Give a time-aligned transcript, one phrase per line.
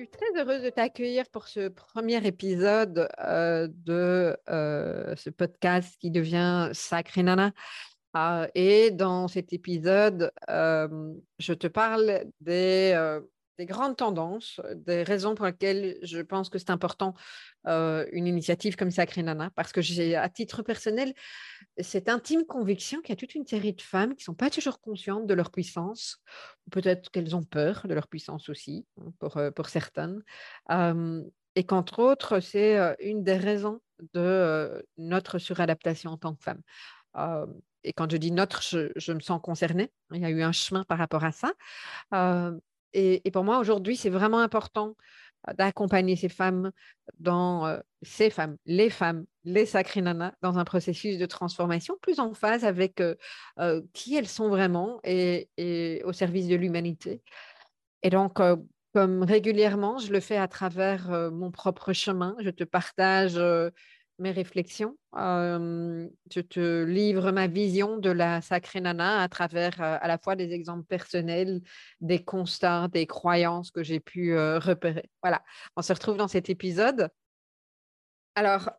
[0.00, 6.10] suis très heureuse de t'accueillir pour ce premier épisode euh, de euh, ce podcast qui
[6.10, 7.52] devient Sacré Nana.
[8.14, 13.20] Ah, et dans cet épisode, euh, je te parle des
[13.60, 17.14] des grandes tendances, des raisons pour lesquelles je pense que c'est important
[17.66, 21.12] une initiative comme Sacré Nana, parce que j'ai, à titre personnel,
[21.78, 24.48] cette intime conviction qu'il y a toute une série de femmes qui ne sont pas
[24.48, 26.22] toujours conscientes de leur puissance,
[26.70, 30.22] peut-être qu'elles ont peur de leur puissance aussi, hein, pour, pour certaines,
[31.54, 33.80] et qu'entre autres, c'est une des raisons
[34.14, 36.62] de notre suradaptation en tant que femme.
[37.84, 39.92] et quand je dis notre, je, me sens concernée.
[40.12, 41.52] Il y a eu un chemin par rapport à ça.
[42.92, 44.96] Et, pour moi, aujourd'hui, c'est vraiment important
[45.56, 46.70] d'accompagner ces femmes
[47.18, 52.34] dans ces femmes, les femmes, les sacrées nanas, dans un processus de transformation plus en
[52.34, 53.02] phase avec
[53.94, 57.22] qui elles sont vraiment et, et au service de l'humanité.
[58.02, 58.38] Et donc,
[58.92, 63.40] comme régulièrement, je le fais à travers mon propre chemin, je te partage
[64.20, 64.96] mes réflexions.
[65.14, 70.52] je te livre ma vision de la sacrée nana à travers à la fois des
[70.52, 71.60] exemples personnels,
[72.00, 75.10] des constats, des croyances que j'ai pu repérer.
[75.22, 75.42] Voilà,
[75.76, 77.08] on se retrouve dans cet épisode.
[78.34, 78.70] Alors,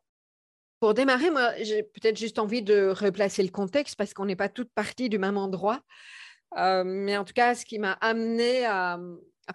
[0.79, 4.49] pour démarrer, moi, j'ai peut-être juste envie de replacer le contexte parce qu'on n'est pas
[4.49, 5.81] toutes parties du même endroit.
[6.55, 8.99] mais en tout cas, ce qui m'a amené à,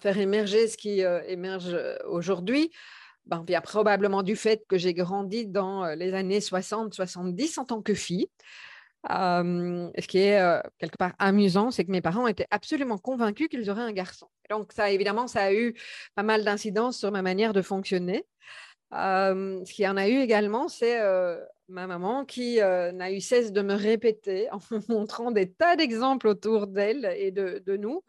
[0.01, 1.77] faire émerger ce qui émerge
[2.07, 2.71] aujourd'hui,
[3.27, 7.83] ben, vient probablement du fait que j'ai grandi dans euh, les années 60-70 en tant
[7.83, 8.29] que fille.
[9.09, 13.71] ce qui est euh, quelque part amusant, c'est que mes parents étaient absolument convaincus qu'ils
[13.71, 14.29] auraient un garçon.
[14.51, 15.75] donc ça, évidemment, ça a eu
[16.15, 18.25] pas mal d'incidences sur ma manière de fonctionner.
[18.93, 21.39] ce qui en a eu également, c'est euh,
[21.69, 26.29] ma maman qui n'a eu cesse de me répéter en me montrant des tas d'exemples
[26.29, 28.03] autour d'elle et de, nous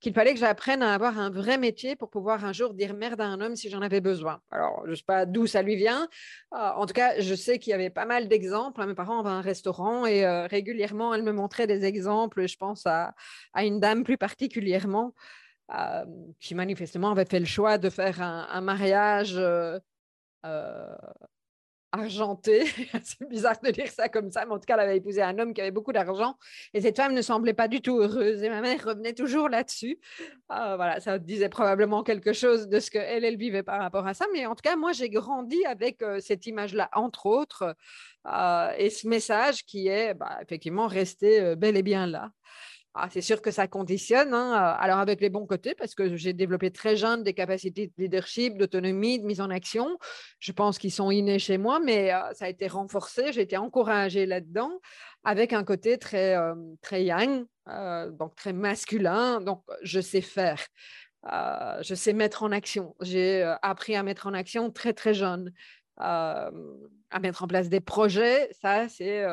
[0.00, 3.20] qu'il fallait que j'apprenne à avoir un vrai métier pour pouvoir un jour dire merde
[3.20, 4.40] à un homme si j'en avais besoin.
[4.50, 6.08] Alors, je ne sais pas d'où ça lui vient.
[6.54, 8.84] Euh, en tout cas, je sais qu'il y avait pas mal d'exemples.
[8.86, 12.46] Mes parents avaient un restaurant et euh, régulièrement, elle me montrait des exemples.
[12.46, 13.14] Je pense à,
[13.56, 15.14] une dame plus particulièrement
[15.74, 16.04] euh,
[16.40, 19.38] qui manifestement avait fait le choix de faire un, mariage
[21.92, 22.64] argentée.
[23.02, 25.38] c'est bizarre de dire ça comme ça, mais en tout cas, elle avait épousé un
[25.38, 26.36] homme qui avait beaucoup d'argent
[26.74, 28.42] et cette femme ne semblait pas du tout heureuse.
[28.42, 29.98] Et ma mère revenait toujours là-dessus.
[30.48, 34.14] Ah, voilà, ça disait probablement quelque chose de ce qu'elle, elle vivait par rapport à
[34.14, 34.26] ça.
[34.32, 37.74] Mais en tout cas, moi, j'ai grandi avec euh, cette image-là, entre autres,
[38.26, 42.30] euh, et ce message qui est bah, effectivement resté euh, bel et bien là.
[43.00, 46.32] Ah, c'est sûr que ça conditionne, hein, alors avec les bons côtés, parce que j'ai
[46.32, 49.98] développé très jeune des capacités de leadership, d'autonomie, de mise en action.
[50.40, 54.26] Je pense qu'ils sont innés chez moi, mais ça a été renforcé, j'ai été encouragée
[54.26, 54.80] là-dedans,
[55.22, 56.36] avec un côté très,
[56.82, 57.46] très yang,
[58.18, 60.60] donc très masculin, donc je sais faire.
[61.24, 62.96] je sais mettre en action.
[63.00, 65.52] J'ai appris à mettre en action très, très jeune.
[65.98, 66.50] à
[67.22, 69.24] mettre en place des projets, ça, c'est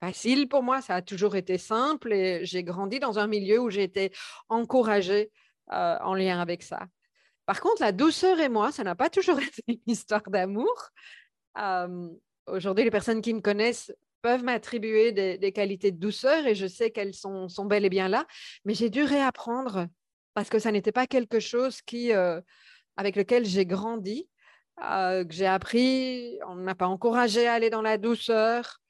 [0.00, 3.70] facile pour moi, ça a toujours été simple et j'ai grandi dans un milieu où
[3.70, 4.12] j'ai été
[4.48, 5.30] encouragée
[5.68, 6.86] en lien avec ça.
[7.46, 10.90] Par contre, la douceur et moi, ça n'a pas toujours été une histoire d'amour.
[12.46, 16.90] Aujourd'hui, les personnes qui me connaissent peuvent m'attribuer des, qualités de douceur et je sais
[16.90, 18.26] qu'elles sont, sont, bel et bien là,
[18.64, 19.86] mais j'ai dû réapprendre
[20.34, 24.28] parce que ça n'était pas quelque chose qui, avec lequel j'ai grandi,
[24.78, 28.80] que j'ai appris, on ne m'a pas encouragé à aller dans la douceur,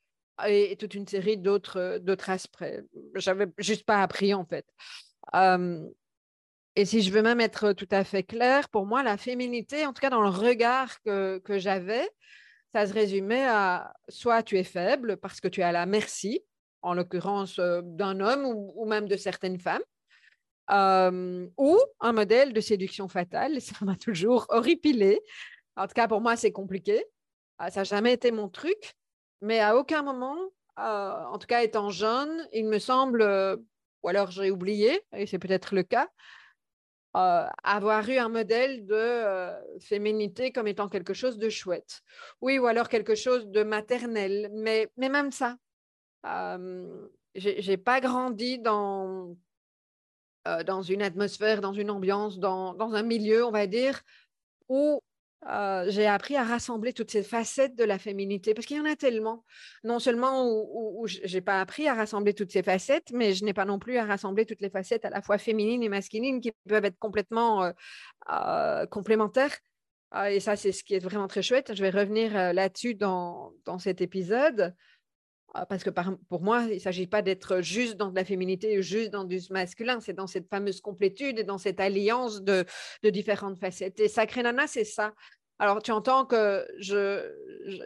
[0.46, 2.64] et, toute une série d'autres, d'autres aspects.
[3.14, 4.66] J'avais juste pas appris en fait.
[6.76, 9.92] et si je veux même être tout à fait claire, pour moi, la féminité, en
[9.92, 12.08] tout cas dans le regard que, que j'avais,
[12.74, 16.42] ça se résumait à soit tu es faible parce que tu es à la merci,
[16.82, 19.82] en l'occurrence d'un homme ou, même de certaines femmes,
[21.56, 23.60] ou un modèle de séduction fatale.
[23.60, 25.20] Ça m'a toujours horripilé.
[25.76, 27.04] En tout cas, pour moi, c'est compliqué.
[27.58, 28.94] Ah, ça n'a jamais été mon truc,
[29.40, 30.36] mais à aucun moment,
[30.76, 33.22] en tout cas étant jeune, il me semble,
[34.02, 36.08] ou alors j'ai oublié, et c'est peut-être le cas,
[37.16, 42.02] euh, avoir eu un modèle de euh, féminité comme étant quelque chose de chouette.
[42.42, 45.56] Oui, ou alors quelque chose de maternel, mais, mais même ça.
[46.26, 49.34] Euh, n'ai pas grandi dans,
[50.66, 54.02] dans une atmosphère, dans une ambiance, dans, dans un milieu, on va dire,
[54.68, 55.00] où
[55.48, 58.84] euh, j'ai appris à rassembler toutes ces facettes de la féminité, parce qu'il y en
[58.84, 59.44] a tellement.
[59.84, 63.52] Non seulement où, je n'ai pas appris à rassembler toutes ces facettes, mais je n'ai
[63.52, 66.52] pas non plus à rassembler toutes les facettes à la fois féminines et masculines qui
[66.68, 67.72] peuvent être complètement euh,
[68.32, 69.56] euh, complémentaires.
[70.28, 71.74] et ça, c'est ce qui est vraiment très chouette.
[71.74, 74.74] Je vais revenir là-dessus dans, dans, cet épisode.
[75.68, 75.90] Parce que
[76.28, 79.40] pour moi, il ne s'agit pas d'être juste dans de la féminité, juste dans du
[79.50, 82.64] masculin, c'est dans cette fameuse complétude et dans cette alliance de,
[83.04, 84.00] différentes facettes.
[84.00, 85.12] Et Sacré Nana, c'est ça.
[85.58, 87.32] Alors, tu entends que je,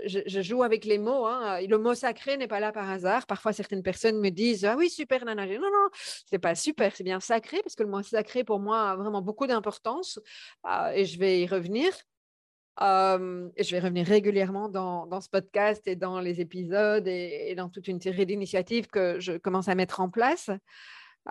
[0.05, 1.27] je, joue avec les mots.
[1.27, 1.61] Hein.
[1.61, 3.27] Le mot sacré n'est pas là par hasard.
[3.27, 5.47] Parfois, certaines personnes me disent Ah oui, super, nana.
[5.47, 5.89] Non, non,
[6.29, 9.23] c'est pas super, c'est bien sacré, parce que le mot sacré, pour moi, a vraiment
[9.23, 10.19] beaucoup d'importance.
[10.65, 11.93] Ah, et je vais y revenir.
[12.81, 17.89] Et je vais revenir régulièrement dans, ce podcast et dans les épisodes et, dans toute
[17.89, 20.51] une série d'initiatives que je commence à mettre en place.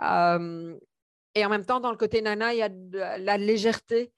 [0.00, 4.12] en même temps, dans le côté nana, il y a de la légèreté.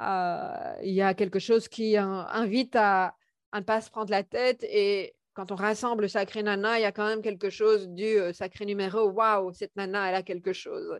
[0.00, 3.14] Euh, il y a quelque chose qui invite à,
[3.54, 6.84] ne pas se prendre la tête et quand on rassemble le sacré nana, il y
[6.84, 9.08] a quand même quelque chose du euh, sacré numéro.
[9.10, 10.98] Waouh, cette nana, elle a quelque chose.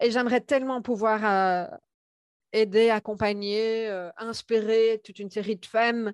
[0.00, 1.76] Et j'aimerais tellement pouvoir euh,
[2.56, 6.12] aider, accompagner, inspirer toute une série de femmes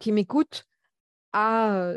[0.00, 0.64] qui m'écoutent
[1.32, 1.92] à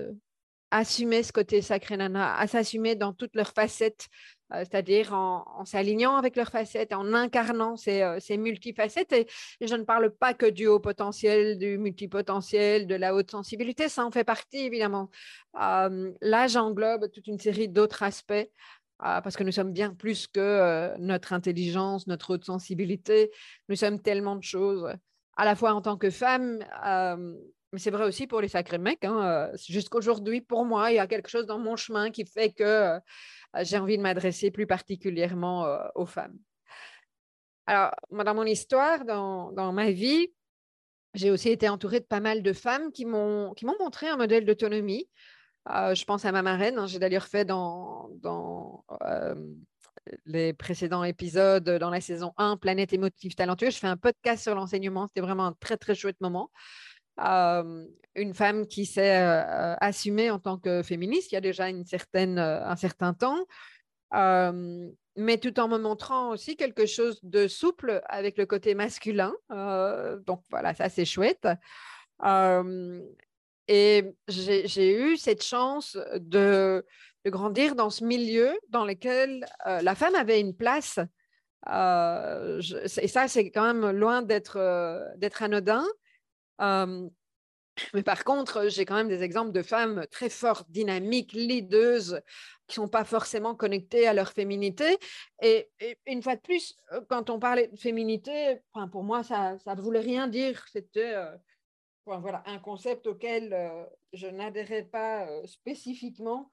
[0.72, 4.08] assumer ce côté sacré nana, à s'assumer dans toutes leurs facettes,
[4.54, 9.12] euh, c'est-à-dire en, s'alignant avec leurs facettes, en incarnant ces, euh, multifacettes.
[9.12, 9.28] Et,
[9.60, 14.06] je ne parle pas que du haut potentiel, du multipotentiel, de la haute sensibilité, ça
[14.06, 15.10] en fait partie évidemment.
[15.62, 18.50] Euh, là, j'englobe toute une série d'autres aspects.
[19.02, 23.32] Parce que nous sommes bien plus que notre intelligence, notre haute sensibilité.
[23.68, 24.88] Nous sommes tellement de choses,
[25.38, 26.60] à la fois en tant que femme,
[27.72, 29.06] mais c'est vrai aussi pour les sacrés mecs.
[29.06, 32.64] Hein, jusqu'aujourd'hui, pour moi, il y a quelque chose dans mon chemin qui fait que
[32.64, 33.00] euh,
[33.62, 36.38] j'ai envie de m'adresser plus particulièrement euh, aux femmes.
[37.68, 40.34] Alors, dans mon histoire, dans, dans ma vie,
[41.14, 45.10] j'ai aussi été entourée de pas mal de femmes qui m'ont montré un modèle d'autonomie.
[45.70, 48.10] Euh, je pense à ma marraine, hein, j'ai d'ailleurs fait dans,
[50.26, 53.76] les précédents épisodes, dans la saison 1, Planète émotive talentueuse.
[53.76, 56.50] Je fais un podcast sur l'enseignement, c'était vraiment un très très chouette moment
[58.16, 59.16] une femme qui s'est
[59.80, 63.46] assumée en tant que féministe il y a déjà une certaine, un certain temps,
[64.12, 69.34] mais tout en me montrant aussi quelque chose de souple avec le côté masculin.
[69.50, 71.48] donc voilà, ça c'est chouette.
[73.72, 76.86] Et j'ai eu cette chance de,
[77.24, 81.00] de, grandir dans ce milieu dans lequel la femme avait une place.
[81.68, 84.58] et ça, c'est quand même loin d'être
[85.40, 85.86] anodin
[87.94, 92.22] mais par contre, j'ai quand même des exemples de femmes très fortes, dynamiques, leaders,
[92.68, 94.98] qui ne sont pas forcément connectées à leur féminité.
[95.42, 95.70] Et,
[96.06, 96.76] une fois de plus,
[97.10, 98.60] quand on parlait de féminité,
[98.92, 100.64] pour moi, ça ne voulait rien dire.
[100.72, 101.16] C'était
[102.06, 103.56] voilà, un concept auquel
[104.14, 106.52] je n'adhérais pas spécifiquement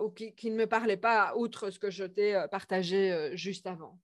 [0.00, 3.98] ou qui, ne me parlait pas, outre ce que je t'ai partagé juste avant.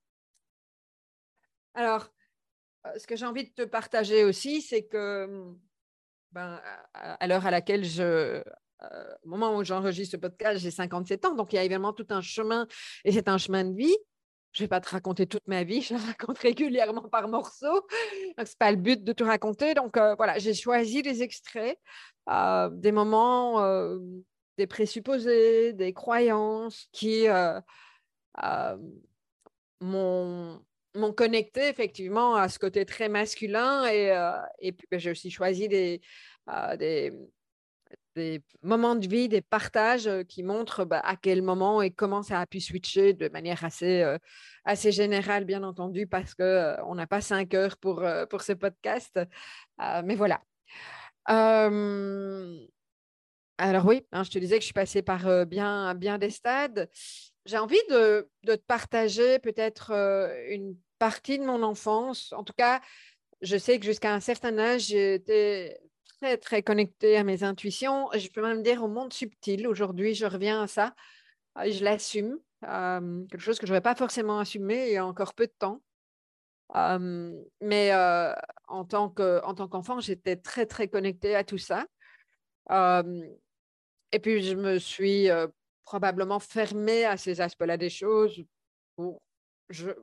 [1.74, 2.10] Alors,
[2.96, 5.58] ce que j'ai envie de te partager aussi, c'est que mmh,
[6.32, 6.60] ben,
[6.94, 8.42] à, l'heure à laquelle je,
[9.24, 12.06] au moment où j'enregistre ce podcast, j'ai 57 ans, donc il y a évidemment tout
[12.10, 12.66] un chemin,
[13.04, 13.96] et c'est un chemin de vie.
[14.52, 17.86] Je ne vais pas te raconter toute ma vie, je la raconte régulièrement par morceaux.
[18.36, 19.74] Donc, ce n'est pas le but de te raconter.
[19.74, 21.78] Donc, voilà, j'ai choisi des extraits,
[22.26, 23.62] des moments,
[24.56, 27.26] des présupposés, des croyances qui
[29.80, 35.68] m'ont connecté effectivement à ce côté très masculin et, euh, puis ben, j'ai aussi choisi
[36.48, 37.12] euh, des,
[38.18, 42.40] des, moments de vie, des partages qui montrent bah, à quel moment et comment ça
[42.40, 44.04] a pu switcher de manière assez,
[44.64, 49.18] assez générale, bien entendu, parce qu'on n'a pas cinq heures pour, pour ce podcast.
[50.04, 50.40] mais voilà.
[51.26, 52.66] alors
[53.86, 56.90] oui, hein, je te disais que je suis passée par bien, bien des stades.
[57.46, 59.92] J'ai envie de, de, te partager peut-être
[60.50, 62.32] une partie de mon enfance.
[62.32, 62.80] En tout cas,
[63.40, 65.80] je sais que jusqu'à un certain âge, j'étais
[66.20, 68.08] très, très connectée à mes intuitions.
[68.14, 69.66] Je peux même dire au monde subtil.
[69.66, 70.94] Aujourd'hui, je reviens à ça.
[71.56, 72.38] Je l'assume.
[72.62, 75.80] quelque chose que je n'aurais pas forcément assumé il y a encore peu de temps.
[77.60, 77.92] mais
[78.68, 81.86] en tant qu'enfant, j'étais très, très connectée à tout ça.
[82.70, 85.28] et puis, je me suis
[85.84, 88.44] probablement fermée à ces aspects-là des choses.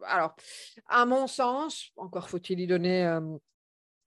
[0.03, 0.35] alors,
[0.87, 3.19] à mon sens, encore faut-il y donner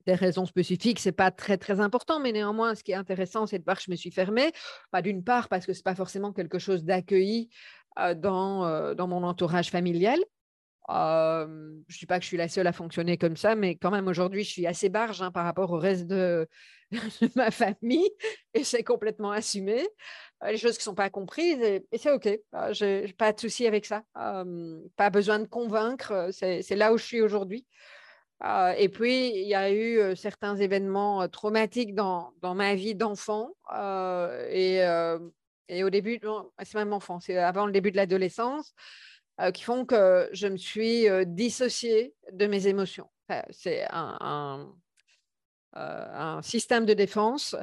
[0.09, 3.59] des raisons spécifiques, c'est pas très très important, mais néanmoins, ce qui est intéressant, c'est
[3.59, 4.53] de voir que je me suis fermée.
[4.91, 7.51] Pas d'une part parce que c'est pas forcément quelque chose d'accueilli
[8.17, 10.19] dans, dans mon entourage familial,
[10.89, 13.91] je ne dis pas que je suis la seule à fonctionner comme ça, mais quand
[13.91, 16.49] même aujourd'hui, je suis assez barge hein, par rapport au reste de,
[17.37, 18.09] ma famille
[18.55, 19.87] et c'est complètement assumé.
[20.47, 22.27] les choses qui ne sont pas comprises et, c'est OK.
[22.27, 24.03] je n'ai pas de souci avec ça.
[24.15, 26.31] pas besoin de convaincre.
[26.33, 27.67] C'est là où je suis aujourd'hui.
[28.45, 33.51] Et puis, il y a eu certains événements traumatiques dans, dans ma vie d'enfant
[34.51, 34.81] et,
[35.69, 36.21] et, au début,
[36.63, 38.75] c'est même enfant, c'est avant le début de l'adolescence.
[39.55, 43.09] Qui font que je me suis dissociée de mes émotions.
[43.51, 44.73] c'est un,
[46.43, 47.57] système de défense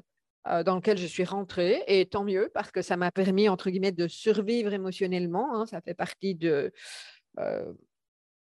[0.46, 3.92] dans lequel je suis rentrée, et tant mieux, parce que ça m'a permis, entre guillemets,
[3.92, 5.56] de survivre émotionnellement.
[5.56, 5.66] Hein.
[5.66, 6.72] ça fait partie de,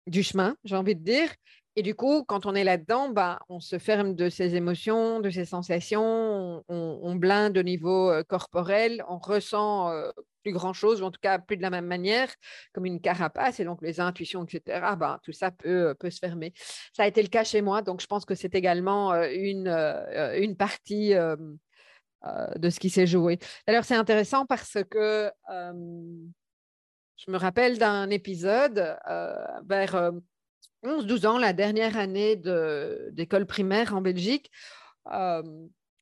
[0.08, 1.30] du chemin, j'ai envie de dire.
[1.80, 5.30] Et du coup, quand on est là-dedans, bah, on se ferme de ses émotions, de
[5.30, 9.94] ses sensations, on, blinde au niveau corporel, on ressent
[10.42, 12.34] plus grand-chose, ou en tout cas plus de la même manière,
[12.74, 16.52] comme une carapace, et donc les intuitions, etc., bah, tout ça peut, peut se fermer.
[16.94, 20.58] Ça a été le cas chez moi, donc je pense que c'est également une, une
[20.58, 23.38] partie de ce qui s'est joué.
[23.68, 28.98] D'ailleurs, c'est intéressant parce que je me rappelle d'un épisode
[29.68, 30.12] vers
[30.84, 32.36] 11-12 ans, la dernière année
[33.12, 34.52] d'école primaire en Belgique,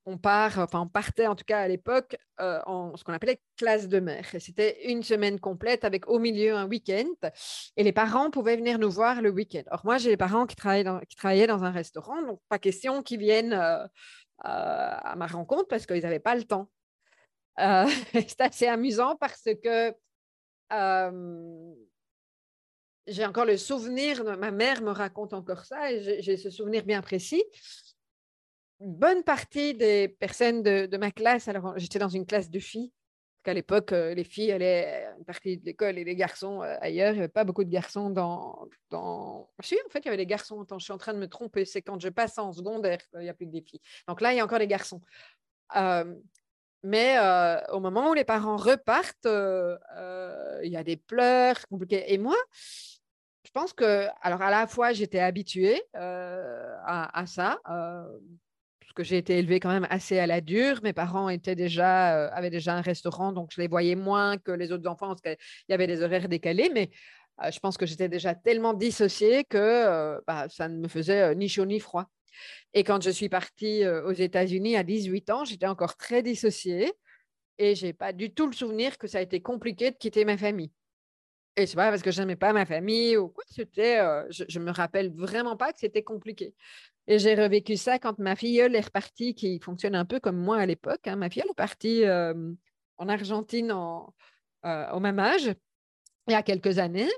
[0.07, 4.25] on part, partait en tout cas à l'époque en ce qu'on appelait classe de mer.
[4.39, 7.07] C'était une semaine complète avec au milieu un week-end
[7.75, 9.63] et les parents pouvaient venir nous voir le week-end.
[9.71, 12.59] Or moi j'ai les parents qui travaillaient dans, qui travaillaient dans un restaurant, donc pas
[12.59, 13.53] question qu'ils viennent
[14.39, 16.69] à ma rencontre parce qu'ils n'avaient pas le temps.
[17.57, 19.93] C'est assez amusant parce que
[23.07, 27.01] j'ai encore le souvenir, ma mère me raconte encore ça, et j'ai ce souvenir bien
[27.01, 27.43] précis.
[28.81, 32.91] Une bonne partie des personnes de, ma classe, alors j'étais dans une classe de filles,
[33.45, 37.11] qu'à l'époque, euh, les filles allaient une partie de l'école et les garçons euh, ailleurs.
[37.11, 38.67] Il n'y avait pas beaucoup de garçons dans.
[38.89, 39.49] dans...
[39.61, 40.65] Si, en fait, il y avait des garçons.
[40.69, 41.63] Je suis en train de me tromper.
[41.63, 43.81] C'est quand je passe en secondaire qu'il n'y a plus que des filles.
[44.07, 45.01] Donc là, il y a encore des garçons.
[45.75, 46.15] Euh,
[46.83, 47.17] mais
[47.71, 52.13] au moment où les parents repartent, il y a des pleurs compliqués.
[52.13, 52.35] Et moi,
[53.55, 58.03] pense que, alors à la fois, j'étais habituée euh, à, ça, euh,
[58.81, 60.81] parce que j'ai été élevée quand même assez à la dure.
[60.83, 64.51] Mes parents étaient déjà, euh, avaient déjà un restaurant, donc je les voyais moins que
[64.51, 65.37] les autres enfants, parce qu'il
[65.69, 66.69] y avait des horaires décalés.
[66.73, 66.91] Mais
[67.49, 71.65] je pense que j'étais déjà tellement dissociée que bah, ça ne me faisait ni chaud
[71.65, 72.07] ni froid.
[72.73, 76.91] Et quand je suis partie aux États-Unis à 18 ans, j'étais encore très dissociée
[77.57, 80.25] et je n'ai pas du tout le souvenir que ça a été compliqué de quitter
[80.25, 80.71] ma famille.
[81.57, 84.59] Et c'est pas parce que je n'aimais pas ma famille ou quoi, c'était, euh, je,
[84.59, 86.53] ne me rappelle vraiment pas que c'était compliqué.
[87.07, 90.57] Et j'ai revécu ça quand ma filleule est repartie, qui fonctionne un peu comme moi
[90.57, 91.07] à l'époque.
[91.07, 91.15] Hein.
[91.15, 92.33] Ma filleule est partie euh,
[92.97, 95.53] en Argentine euh, au même âge,
[96.27, 97.11] il y a quelques années.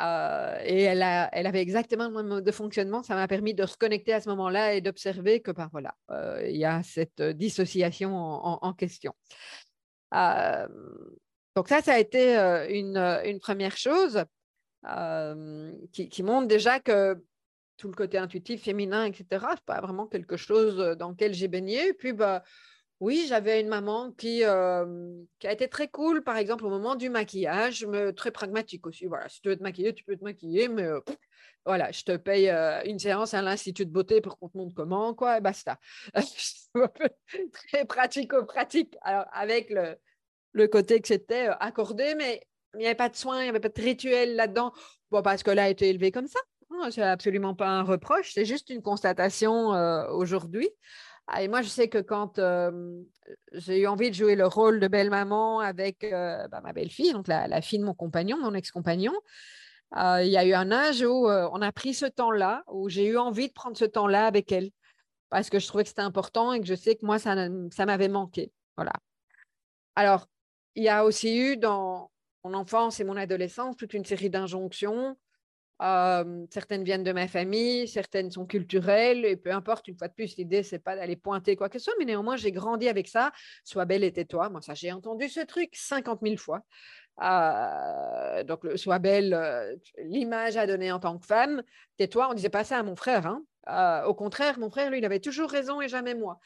[0.00, 3.02] et elle, a, elle avait exactement le même mode de fonctionnement.
[3.02, 5.96] Ça m'a permis de se connecter à ce moment-là et d'observer que, ben, voilà,
[6.46, 9.14] il y a cette dissociation en question.
[11.60, 12.36] Donc ça, ça a été
[12.70, 14.24] une, première chose
[15.92, 17.22] qui, montre déjà que
[17.76, 21.88] tout le côté intuitif, féminin, etc., n'est pas vraiment quelque chose dans lequel j'ai baigné.
[21.88, 22.42] Et puis, bah,
[22.98, 24.86] oui, j'avais une maman qui, a
[25.42, 29.04] été très cool, par exemple, au moment du maquillage, mais très pragmatique aussi.
[29.04, 30.88] Voilà, si tu veux te maquiller, tu peux te maquiller, mais
[31.66, 32.48] voilà, je te paye
[32.86, 35.78] une séance à l'Institut de beauté pour qu'on te montre comment, quoi, et basta.
[37.52, 38.96] très pratico-pratique.
[39.02, 39.98] Alors, avec le,
[40.52, 42.42] le côté que c'était euh, accordé, mais
[42.74, 44.72] il n'y avait pas de soins, il n'y avait pas de rituel là-dedans.
[45.10, 46.40] Bon, parce que là, a été élevé comme ça.
[46.90, 50.68] C'est absolument pas un reproche, c'est juste une constatation euh, aujourd'hui.
[51.26, 53.02] Ah, et moi, je sais que quand euh,
[53.52, 57.60] j'ai eu envie de jouer le rôle de belle-maman avec bah, ma belle-fille, donc la,
[57.60, 59.12] fille de mon compagnon, mon ex-compagnon,
[59.94, 63.18] il y a eu un âge où on a pris ce temps-là, où j'ai eu
[63.18, 64.70] envie de prendre ce temps-là avec elle,
[65.28, 67.34] parce que je trouvais que c'était important et que je sais que moi, ça,
[67.70, 68.52] ça m'avait manqué.
[68.76, 68.92] Voilà.
[69.94, 70.26] Alors,
[70.74, 72.10] il y a aussi eu dans
[72.44, 75.16] mon enfance et mon adolescence toute une série d'injonctions
[75.82, 80.12] Euh, certaines viennent de ma famille, certaines sont culturelles, et peu importe, une fois de
[80.12, 83.08] plus, l'idée, c'est pas d'aller pointer quoi que ce soit, mais néanmoins, j'ai grandi avec
[83.08, 83.32] ça.
[83.64, 84.50] Sois belle et tais-toi.
[84.50, 86.60] Moi, ça, j'ai entendu ce truc 50 000 fois.
[87.22, 91.62] Euh, donc, sois belle, euh, l'image à donner en tant que femme,
[91.96, 92.28] tais-toi.
[92.30, 93.26] On disait pas ça à mon frère.
[93.26, 93.42] Hein.
[94.06, 96.40] au contraire, mon frère, lui, il avait toujours raison et jamais moi.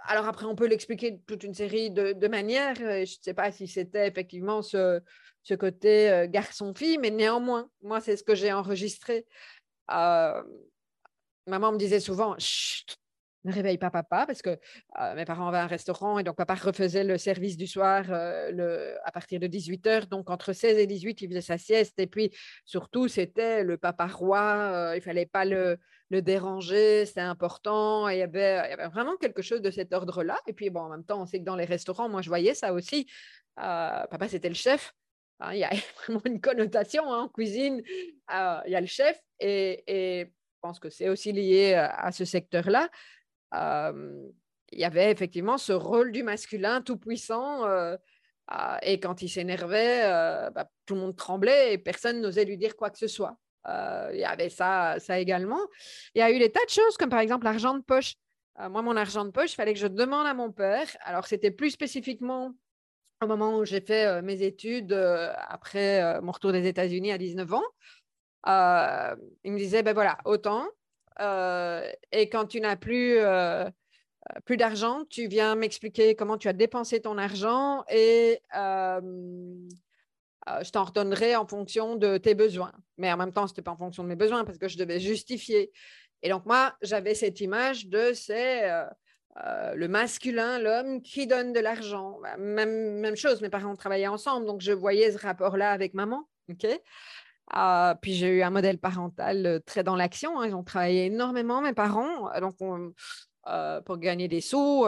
[0.00, 2.76] Alors après, on peut l'expliquer toute une série de, de manières.
[2.76, 5.00] Je ne sais pas si c'était effectivement ce,
[5.58, 9.26] côté euh, garçon-fille, mais néanmoins, moi, c'est ce que j'ai enregistré.
[9.90, 10.42] Euh,
[11.46, 12.36] maman me disait souvent,
[13.44, 14.50] ne réveille pas papa, parce que
[15.00, 19.12] euh, mes parents avaient un restaurant et donc papa refaisait le service du soir à
[19.12, 21.98] partir de 18 h Donc entre 16 et 18, il faisait sa sieste.
[21.98, 22.30] Et puis
[22.64, 25.78] surtout, c'était le papa roi, il fallait pas le,
[26.10, 28.08] le déranger, c'était important.
[28.08, 30.38] Il y, avait, vraiment quelque chose de cet ordre-là.
[30.46, 32.54] Et puis bon, en même temps, on sait que dans les restaurants, moi, je voyais
[32.54, 33.06] ça aussi.
[33.56, 34.94] papa, c'était le chef.
[35.40, 37.82] Hein, il y a vraiment une connotation hein, en cuisine.
[38.34, 42.10] Euh, il y a le chef et, je pense que c'est aussi lié euh, à
[42.10, 42.88] ce secteur-là.
[43.54, 44.28] Euh,
[44.72, 47.64] il y avait effectivement ce rôle du masculin tout puissant.
[48.82, 50.02] et quand il s'énervait,
[50.50, 53.38] bah, tout le monde tremblait et personne n'osait lui dire quoi que ce soit.
[53.66, 55.60] Il y avait ça, ça également.
[56.14, 58.14] Il y a eu des tas de choses, comme par exemple l'argent de poche.
[58.58, 60.88] moi, mon argent de poche, il fallait que je demande à mon père.
[61.02, 62.54] Alors, c'était plus spécifiquement
[63.20, 67.64] au moment où j'ai fait mes études, après mon retour des États-Unis à 19 ans,
[69.44, 70.66] il me disait, ben voilà, autant.
[71.20, 73.18] et quand tu n'as plus,
[74.44, 78.40] plus d'argent, tu viens m'expliquer comment tu as dépensé ton argent et
[80.62, 82.72] je t'en redonnerai en fonction de tes besoins.
[82.96, 84.78] Mais en même temps, ce n'était pas en fonction de mes besoins parce que je
[84.78, 85.72] devais justifier.
[86.22, 88.68] Et donc, moi, j'avais cette image de ces
[89.44, 92.18] euh, le masculin, l'homme qui donne de l'argent.
[92.22, 96.28] Bah, même, même chose, mes parents travaillaient ensemble, donc je voyais ce rapport-là avec maman.
[96.50, 96.66] ok?
[97.56, 100.40] Euh, puis j'ai eu un modèle parental euh, très dans l'action.
[100.40, 100.48] Hein.
[100.48, 102.30] Ils ont travaillé énormément, mes parents.
[102.40, 102.56] Donc,
[103.84, 104.84] pour gagner des sous,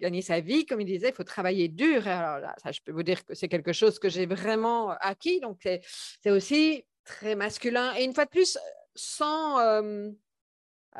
[0.00, 2.06] gagner sa vie, comme ils disaient, il faut travailler dur.
[2.06, 5.40] alors là, je peux vous dire que c'est quelque chose que j'ai vraiment acquis.
[5.40, 7.94] Donc, c'est aussi très masculin.
[7.96, 8.58] Et une fois de plus,
[8.94, 9.58] sans,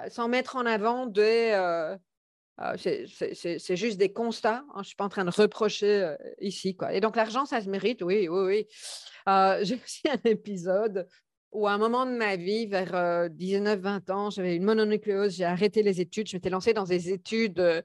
[0.08, 1.54] sans mettre en avant des
[2.76, 4.64] c'est juste des constats.
[4.68, 6.76] Hein, je ne suis pas en train de reprocher euh, ici.
[6.76, 6.92] Quoi.
[6.92, 8.66] Et donc, l'argent, ça se mérite, oui, oui, oui.
[9.28, 11.06] Euh, j'ai aussi un épisode
[11.52, 12.92] où, à un moment de ma vie, vers
[13.30, 17.10] 19-20 euh, ans, j'avais une mononucléose, j'ai arrêté les études, je m'étais lancée dans des
[17.10, 17.84] études.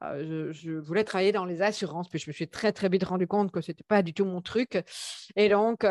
[0.00, 3.26] Je, je, voulais travailler dans les assurances, puis je me suis très, très vite rendu
[3.26, 4.80] compte que ce n'était pas du tout mon truc.
[5.34, 5.84] Et donc,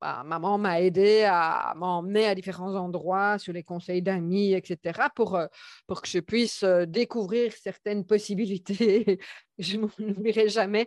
[0.00, 5.34] bah, maman m'a aidé à m'emmener à différents endroits sur les conseils d'amis, etc., pour,
[5.34, 5.46] euh,
[5.88, 9.18] pour que je puisse euh, découvrir certaines possibilités.
[9.58, 10.86] je m'en oublierai jamais.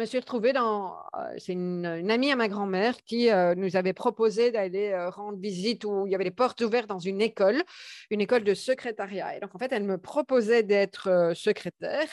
[0.00, 0.96] Je me suis retrouvée dans.
[1.14, 6.06] Euh, c'est une, amie à ma grand-mère qui nous avait proposé d'aller rendre visite où
[6.06, 7.62] il y avait les portes ouvertes dans une école,
[8.08, 9.36] une école de secrétariat.
[9.36, 12.08] Et donc, en fait, elle me proposait d'être secrétaire.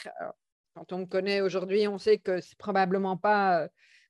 [0.75, 3.69] quand on me connaît aujourd'hui, on sait que c'est probablement pas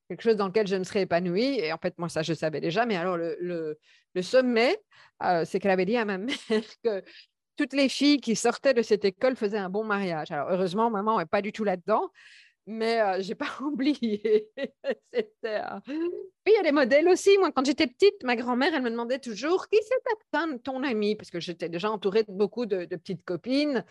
[0.10, 1.60] quelque chose dans lequel je me serais épanouie.
[1.60, 2.88] Et en fait, moi, ça, je savais déjà.
[2.88, 3.78] Mais alors, le,
[4.24, 4.76] sommet,
[5.22, 6.34] euh, c'est qu'elle avait dit à ma mère
[6.84, 7.04] que
[7.58, 10.32] toutes les filles qui sortaient de cette école faisaient un bon mariage.
[10.32, 12.10] Alors, heureusement, maman n'est pas du tout là-dedans.
[12.68, 14.50] Mais euh, je n'ai pas oublié.
[15.12, 15.80] C'était, euh,
[16.46, 17.38] il y a des modèles aussi.
[17.38, 21.32] Moi, quand j'étais petite, ma grand-mère, elle me demandait toujours qui c'est ton ami Parce
[21.32, 23.84] que j'étais déjà entourée de beaucoup de, petites copines.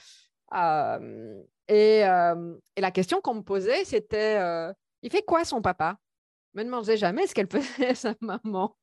[0.52, 4.38] et, la question qu'on me posait, c'était
[5.02, 5.98] il fait quoi son papa?
[6.54, 8.76] Me demandais jamais ce qu'elle faisait sa maman.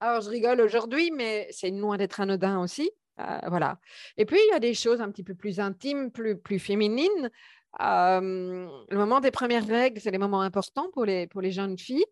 [0.00, 2.90] Alors, je rigole aujourd'hui, mais c'est loin d'être anodin aussi.
[3.18, 3.78] Euh, voilà.
[4.16, 7.30] Et puis, il y a des choses un petit peu plus intimes, plus, plus féminines.
[7.78, 12.06] Le moment des premières règles, c'est les moments importants pour les, jeunes filles.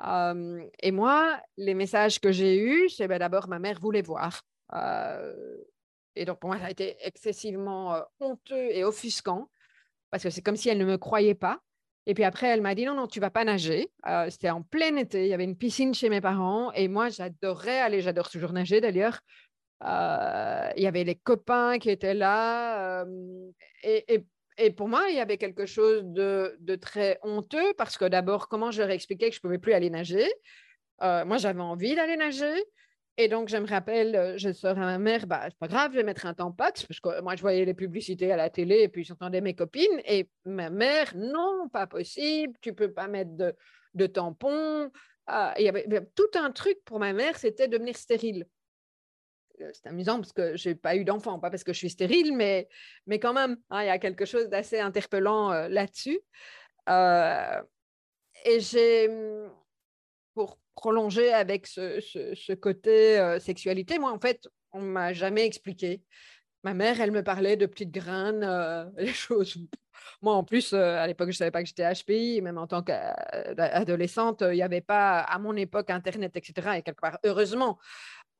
[0.00, 4.42] Et moi, les messages que j'ai eus, c'est ben, d'abord ma mère voulait voir.
[6.16, 9.48] et donc, pour moi, ça a été excessivement honteux et offusquant
[10.10, 11.60] parce que c'est comme si elle ne me croyait pas.
[12.06, 13.90] Et puis après, elle m'a dit non, non, tu vas pas nager.
[14.30, 15.26] C'était en plein été.
[15.26, 18.00] Il y avait une piscine chez mes parents et moi, j'adorais aller.
[18.00, 19.20] J'adore toujours nager d'ailleurs.
[19.82, 23.04] Il y avait les copains qui étaient là.
[23.82, 24.24] Et,
[24.58, 28.70] et, pour moi, il y avait quelque chose de, très honteux parce que d'abord, comment
[28.70, 30.28] je leur expliquais que je ne pouvais plus aller nager?
[31.00, 32.64] Moi, j'avais envie d'aller nager.
[33.20, 35.90] Et donc, je me rappelle, euh, je sors à ma mère, bah, c'est pas grave,
[35.90, 38.82] je vais mettre un tampax, parce que moi, je voyais les publicités à la télé
[38.82, 40.00] et puis j'entendais mes copines.
[40.06, 43.56] Et ma mère, non, pas possible, tu peux pas mettre de,
[43.94, 44.92] de tampon.
[45.26, 48.46] Ah, il y avait tout un truc pour ma mère, c'était devenir stérile.
[49.60, 51.90] Euh, c'est amusant parce que je n'ai pas eu d'enfant, pas parce que je suis
[51.90, 52.68] stérile, mais,
[53.06, 56.20] mais quand même, hein, il y a quelque chose d'assez interpellant euh, là-dessus.
[56.88, 59.08] et j'ai,
[60.34, 63.98] pour prolongé avec ce, côté sexualité.
[63.98, 66.02] Moi, en fait, on ne m'a jamais expliqué.
[66.62, 68.46] Ma mère, elle me parlait de petites graines,
[68.96, 69.58] les choses.
[70.22, 72.82] Moi, en plus, à l'époque, je ne savais pas que j'étais HPI, même en tant
[72.82, 76.78] qu'adolescente, il n'y avait pas, à mon époque, Internet, etc.
[76.78, 77.78] Et quelque part, heureusement,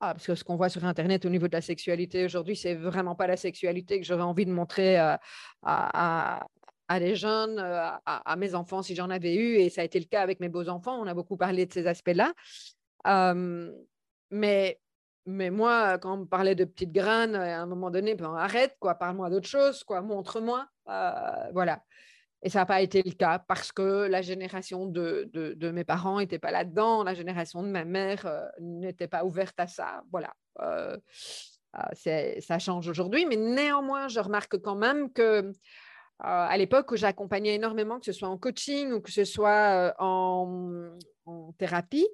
[0.01, 2.75] ah, parce que ce qu'on voit sur Internet au niveau de la sexualité aujourd'hui, c'est
[2.75, 5.19] vraiment pas la sexualité que j'aurais envie de montrer à,
[5.63, 10.05] à, des jeunes, à, mes enfants si j'en avais eu, et ça a été le
[10.05, 10.99] cas avec mes beaux-enfants.
[11.01, 12.33] On a beaucoup parlé de ces aspects-là.
[14.31, 14.79] mais,
[15.25, 18.77] mais moi, quand on me parlait de petites graines, à un moment donné, ben, arrête,
[18.79, 20.65] quoi, parle-moi d'autre chose, quoi, montre-moi.
[21.53, 21.83] voilà.
[22.41, 26.19] Et ça n'a pas été le cas parce que la génération de, de, mes parents
[26.19, 30.03] n'était pas là-dedans, la génération de ma mère euh, n'était pas ouverte à ça.
[30.09, 30.33] Voilà.
[30.61, 30.97] Euh,
[32.07, 35.51] euh, ça change aujourd'hui, mais néanmoins, je remarque quand même que
[36.21, 40.89] à l'époque où j'accompagnais énormément, que ce soit en coaching ou que ce soit en,
[41.25, 42.07] en thérapie,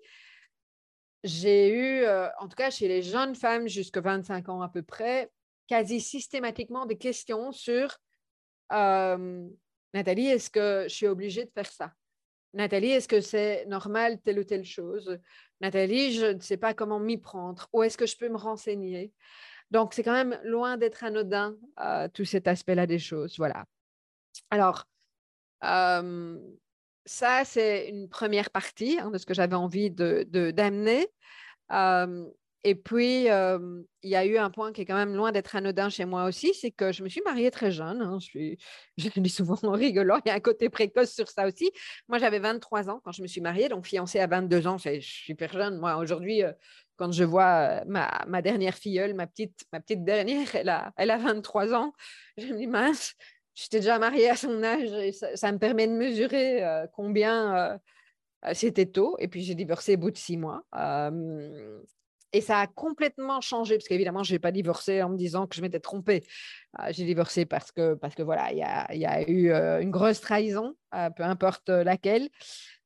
[1.23, 2.05] j'ai eu,
[2.39, 5.31] en tout cas chez les jeunes femmes jusqu'à 25 ans à peu près,
[5.67, 7.97] quasi systématiquement des questions sur
[9.95, 11.93] Nathalie, est-ce que je suis obligée de faire ça?
[12.53, 15.17] Nathalie, est-ce que c'est normal telle ou telle chose?
[15.61, 17.69] Nathalie, je ne sais pas comment m'y prendre.
[17.71, 19.13] Où est-ce que je peux me renseigner?
[19.71, 23.35] Donc, c'est quand même loin d'être anodin, euh, tout cet aspect-là des choses.
[23.37, 23.63] Voilà.
[24.49, 24.83] Alors,
[25.63, 26.37] euh,
[27.05, 31.07] ça, c'est une première partie hein, de ce que j'avais envie d'amener.
[31.69, 31.75] De.
[31.75, 32.25] Euh,
[32.67, 35.89] et puis, il y a eu un point qui est quand même loin d'être anodin
[35.89, 38.01] chez moi aussi, c'est que je me suis mariée très jeune.
[38.01, 38.59] Hein, je, suis,
[39.17, 41.69] dis souvent en rigolant, il y a un côté précoce sur ça aussi.
[42.07, 44.99] Moi, j'avais 23 ans quand je me suis mariée, donc fiancée à 22 ans, c'est
[44.99, 45.77] super jeune.
[45.77, 46.41] Moi, aujourd'hui,
[46.95, 51.11] quand je vois ma, ma, dernière filleule, ma petite, ma petite dernière, elle a, elle
[51.11, 51.93] a 23 ans,
[52.37, 53.13] je me dis, mince,
[53.53, 57.79] j'étais déjà mariée à son âge et ça, me permet de mesurer combien
[58.53, 59.17] c'était tôt.
[59.19, 60.63] Et puis, j'ai divorcé au bout de six mois.
[62.33, 65.55] Et ça a complètement changé, parce qu'évidemment, je n'ai pas divorcé en me disant que
[65.55, 66.25] je m'étais trompée.
[66.73, 69.79] Ah, j'ai divorcé parce que, parce que voilà, il y a, y a, eu euh,
[69.79, 72.29] une grosse trahison, euh, peu importe laquelle.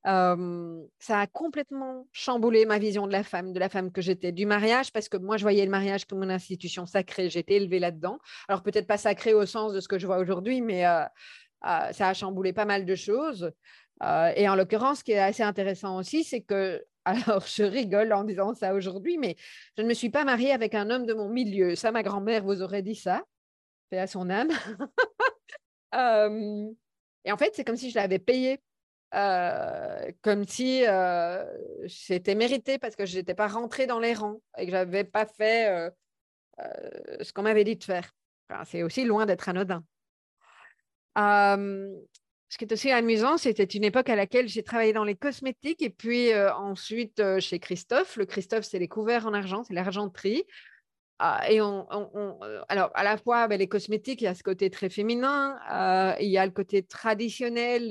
[0.06, 4.45] ça a complètement chamboulé ma vision de la femme, de la femme que j'étais, du
[4.45, 7.30] mariage, parce que moi, je voyais le mariage comme une institution sacrée.
[7.30, 8.19] J'étais élevée là-dedans.
[8.47, 11.04] Alors, peut-être pas sacrée au sens de ce que je vois aujourd'hui, mais euh,
[11.63, 13.52] ça a chamboulé pas mal de choses.
[14.36, 18.23] et en l'occurrence, ce qui est assez intéressant aussi, c'est que alors, je rigole en
[18.23, 19.35] disant ça aujourd'hui, mais
[19.77, 21.75] je ne me suis pas mariée avec un homme de mon milieu.
[21.75, 23.23] Ça, ma grand-mère vous aurait dit ça.
[23.89, 24.49] Fait à son âme.
[27.25, 28.61] et en fait, c'est comme si je l'avais payé.
[29.15, 31.43] Euh, comme si euh,
[31.87, 35.03] c'était mérité parce que je n'étais pas rentrée dans les rangs et que je n'avais
[35.03, 35.91] pas fait
[36.59, 36.89] euh,
[37.21, 38.11] ce qu'on m'avait dit de faire.
[38.65, 39.83] c'est aussi loin d'être anodin.
[42.49, 45.83] Ce qui est aussi amusant, c'était une époque à laquelle j'ai travaillé dans les cosmétiques
[45.83, 48.17] et puis euh, ensuite euh, chez Christophe.
[48.17, 50.43] Le Christophe, c'est les couverts en argent, c'est l'argenterie.
[51.19, 51.83] Ah, et euh,
[52.69, 55.59] alors, à la fois, ben, les cosmétiques, il y a ce côté très féminin,
[56.19, 57.89] il y a le côté traditionnel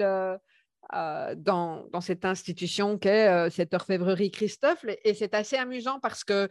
[0.90, 4.84] dans, dans, cette institution qu'est cette orfèvrerie Christophe.
[5.04, 6.48] Et c'est assez amusant parce que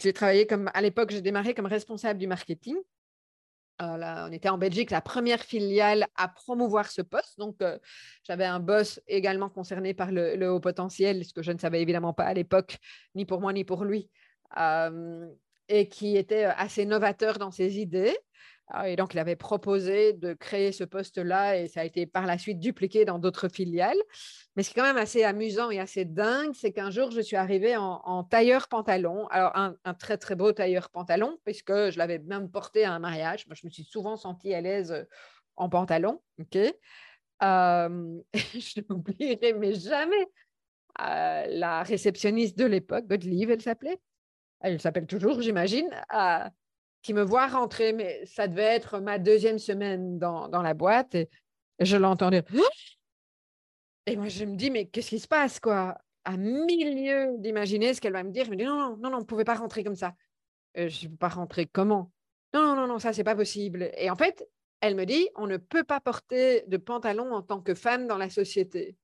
[0.00, 2.76] j'ai travaillé comme, à l'époque, j'ai démarré comme responsable du marketing.
[3.80, 7.38] Euh, on était en Belgique, la première filiale à promouvoir ce poste.
[7.38, 7.78] Donc, euh,
[8.26, 12.12] j'avais un boss également concerné par le, haut potentiel, ce que je ne savais évidemment
[12.12, 12.78] pas à l'époque,
[13.14, 14.10] ni pour moi ni pour lui,
[14.58, 15.26] euh,
[15.68, 18.16] et qui était assez novateur dans ses idées.
[18.70, 22.26] Ah, et donc, il avait proposé de créer ce poste-là et ça a été par
[22.26, 23.96] la suite dupliqué dans d'autres filiales.
[24.56, 27.20] Mais ce qui est quand même assez amusant et assez dingue, c'est qu'un jour, je
[27.22, 29.26] suis arrivée en, tailleur pantalon.
[29.28, 33.46] Alors, un, très, très beau tailleur pantalon, puisque je l'avais même porté à un mariage.
[33.46, 35.04] Moi, je me suis souvent sentie à l'aise euh,
[35.56, 36.20] en pantalon.
[36.38, 36.56] OK?
[36.56, 40.26] Euh, je n'oublierai mais jamais
[41.00, 43.98] euh, la réceptionniste de l'époque, Godelive, elle s'appelait.
[44.60, 45.88] Elle s'appelle toujours, j'imagine
[47.02, 51.14] qui me voit rentrer, mais ça devait être ma deuxième semaine dans, dans la boîte,
[51.14, 51.28] et,
[51.80, 52.42] je l'entends dire
[54.06, 55.98] Et moi, je me dis, mais qu'est-ce qui se passe, quoi?
[56.24, 59.16] À milieu d'imaginer ce qu'elle va me dire, je me dis, non, non, non, non,
[59.18, 60.14] on ne pouvait pas rentrer comme ça.
[60.76, 62.12] Euh, je ne peux pas rentrer comment?
[62.52, 63.90] Non, non, non, non, ça, c'est pas possible.
[63.96, 64.46] Et en fait,
[64.80, 68.18] elle me dit, on ne peut pas porter de pantalon en tant que femme dans
[68.18, 68.96] la société.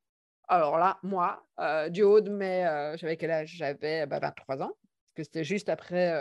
[0.47, 2.65] Alors là, moi, euh, du haut de mes...
[2.67, 3.55] Euh, j'avais quel âge?
[3.55, 6.11] J'avais 23 bah, ans, parce que c'était juste après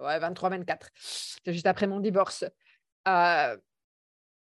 [0.00, 0.90] ouais, 23, 24.
[0.94, 2.44] C'est juste après mon divorce.
[3.08, 3.56] Euh,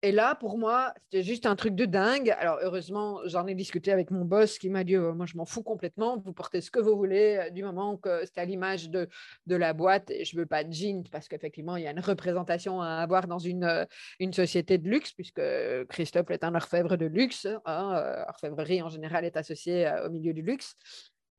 [0.04, 2.32] et là, pour moi, c'était juste un truc de dingue.
[2.40, 5.46] Alors, heureusement, j'en ai discuté avec mon boss qui m'a dit «Oh, Moi, je m'en
[5.46, 6.18] fous complètement.
[6.18, 9.08] Vous portez ce que vous voulez, euh, du moment que c'est à l'image de,
[9.46, 10.10] de la boîte.
[10.10, 12.96] Et je ne veux pas de jeans parce qu'effectivement, il y a une représentation à
[12.96, 13.86] avoir dans une, euh,
[14.20, 15.42] une société de luxe, puisque
[15.90, 17.46] Christophe est un orfèvre de luxe.
[17.66, 20.76] Hein, euh, orfèvrerie, en général, est associée au milieu du luxe.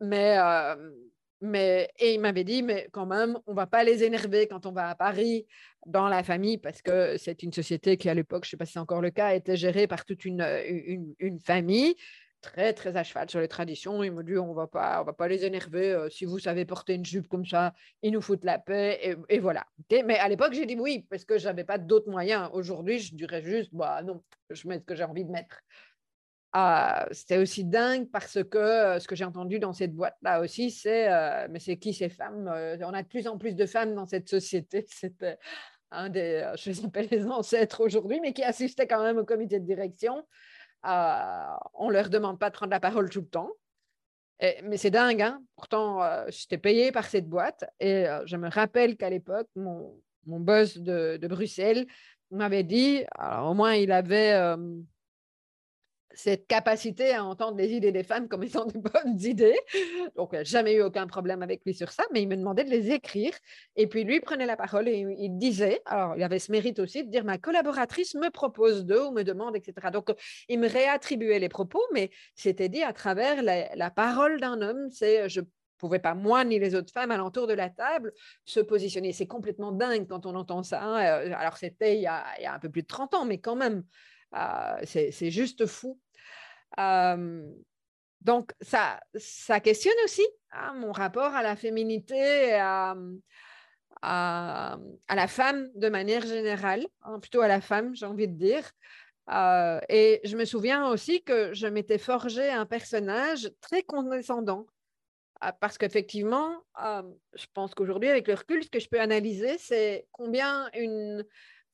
[0.00, 0.38] Mais.
[1.44, 4.70] Mais, et il m'avait dit, mais quand même, on va pas les énerver quand on
[4.70, 5.44] va à Paris
[5.86, 8.64] dans la famille, parce que c'est une société qui, à l'époque, je ne sais pas
[8.64, 11.96] si c'est encore le cas, était gérée par toute une, une, une, famille
[12.42, 14.04] très, très à cheval sur les traditions.
[14.04, 15.92] Il m'a dit, on va pas, va pas les énerver.
[15.92, 19.16] Euh, si vous savez porter une jupe comme ça, ils nous foutent la paix.
[19.28, 19.66] Et, voilà.
[19.90, 22.50] Mais à l'époque, j'ai dit oui, parce que je n'avais pas d'autres moyens.
[22.52, 25.60] Aujourd'hui, je dirais juste, bah non, je mets ce que j'ai envie de mettre.
[26.54, 30.70] Ah, c'était aussi dingue parce que euh, ce que j'ai entendu dans cette boîte-là aussi,
[30.70, 33.64] c'est euh, mais c'est qui ces femmes euh, On a de plus en plus de
[33.64, 34.84] femmes dans cette société.
[34.88, 35.38] C'était
[35.90, 39.60] un des, je les appelle les ancêtres aujourd'hui, mais qui assistaient quand même au comité
[39.60, 40.26] de direction.
[40.84, 43.50] on ne leur demande pas de prendre la parole tout le temps.
[44.64, 47.64] mais c'est dingue, hein pourtant, j'étais payée par cette boîte.
[47.80, 51.86] Et je me rappelle qu'à l'époque, mon, mon boss de, Bruxelles
[52.30, 53.04] m'avait dit,
[53.42, 54.56] au moins il avait
[56.14, 59.58] cette capacité à entendre les idées des femmes comme étant de bonnes idées.
[60.16, 62.64] Donc, il n'a jamais eu aucun problème avec lui sur ça, mais il me demandait
[62.64, 63.32] de les écrire.
[63.76, 67.04] Et puis, lui prenait la parole et il disait, alors il avait ce mérite aussi
[67.04, 69.90] de dire, ma collaboratrice me propose d'eux ou me demande, etc.
[69.92, 70.12] Donc,
[70.48, 74.88] il me réattribuait les propos, mais c'était dit à travers la, parole d'un homme.
[74.90, 75.40] C'est, je
[75.78, 78.12] pouvais pas, moi ni les autres femmes alentour de la table,
[78.44, 79.12] se positionner.
[79.12, 80.82] C'est complètement dingue quand on entend ça.
[80.82, 81.32] Hein.
[81.32, 83.82] Alors, c'était il, y a un peu plus de 30 ans, mais quand même,
[84.84, 85.98] c'est juste fou.
[88.20, 92.94] donc, ça, ça questionne aussi hein, mon rapport à la féminité, à,
[94.02, 94.78] à,
[95.14, 98.70] la femme de manière générale, hein, plutôt à la femme, j'ai envie de dire.
[99.30, 104.66] Euh, et je me souviens aussi que je m'étais forgé un personnage très condescendant.
[105.40, 106.62] Ah, parce qu'effectivement,
[107.34, 111.24] je pense qu'aujourd'hui, avec le recul, ce que je peux analyser, c'est combien une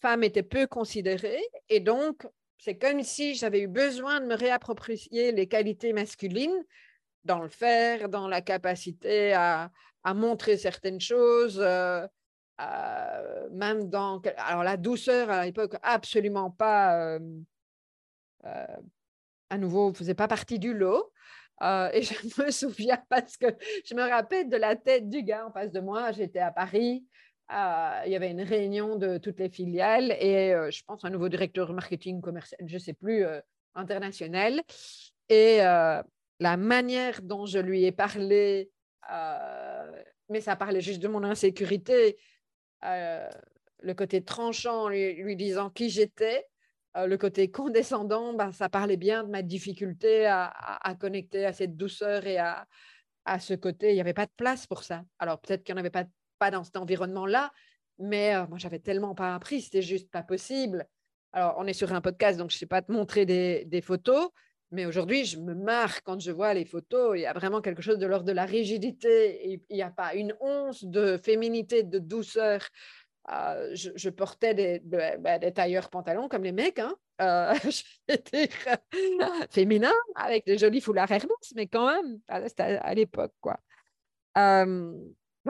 [0.00, 2.26] femme était peu considérée et donc
[2.58, 6.64] c'est comme si j'avais eu besoin de me réapproprier les qualités masculines
[7.24, 9.70] dans le faire, dans la capacité à,
[10.14, 12.06] montrer certaines choses, euh,
[12.62, 14.22] euh, même dans...
[14.38, 17.18] Alors la douceur à l'époque, absolument pas...
[17.18, 17.18] Euh,
[19.50, 21.12] à nouveau, ne faisait pas partie du lot.
[21.60, 23.46] et je me souviens parce que
[23.84, 26.10] je me rappelle de la tête du gars en face de moi.
[26.12, 27.04] J'étais à Paris.
[27.50, 31.10] Euh, il y avait une réunion de toutes les filiales et euh, je pense un
[31.10, 33.40] nouveau directeur marketing commercial, je ne sais plus, euh,
[33.74, 34.62] international.
[35.30, 38.70] Et la manière dont je lui ai parlé,
[40.30, 42.16] mais ça parlait juste de mon insécurité,
[42.82, 46.46] le côté tranchant, lui, disant qui j'étais,
[46.96, 52.26] le côté condescendant, ben, ça parlait bien de ma difficulté à, connecter à cette douceur
[52.26, 52.66] et à,
[53.26, 53.90] à ce côté.
[53.90, 55.02] Il n'y avait pas de place pour ça.
[55.18, 56.04] Alors peut-être qu'il n'y en avait pas
[56.38, 57.52] pas dans cet environnement-là,
[57.98, 60.86] mais euh, moi, j'avais tellement pas appris, c'était juste pas possible.
[61.32, 64.30] Alors, on est sur un podcast, donc je ne sais pas te montrer des, photos,
[64.70, 67.16] mais aujourd'hui, je me marre quand je vois les photos.
[67.16, 69.62] Il y a vraiment quelque chose de l'ordre de la rigidité.
[69.68, 72.66] Il n'y a pas une once de féminité, de douceur.
[73.30, 74.80] Euh, je, portais des,
[75.18, 76.94] bah, des, tailleurs pantalons comme les mecs, hein.
[77.20, 77.52] Euh,
[78.08, 78.48] j'étais
[79.50, 83.58] féminin avec des jolis foulards Hermès, mais quand même, c'était à, l'époque, quoi.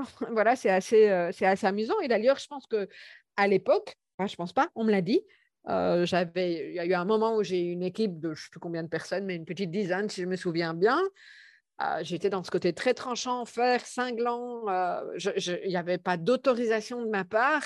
[0.32, 1.98] voilà, c'est assez, euh, c'est assez amusant.
[2.00, 2.88] Et d'ailleurs, je pense que
[3.36, 5.22] à l'époque, je je pense pas, on me l'a dit.
[5.68, 8.44] Euh, j'avais, il y a eu un moment où j'ai une équipe de je ne
[8.44, 11.00] sais plus combien de personnes, mais une petite dizaine, si je me souviens bien.
[11.80, 14.64] Euh, j'étais dans ce côté très tranchant, fer, cinglant.
[15.16, 17.62] il n'y avait pas d'autorisation de ma part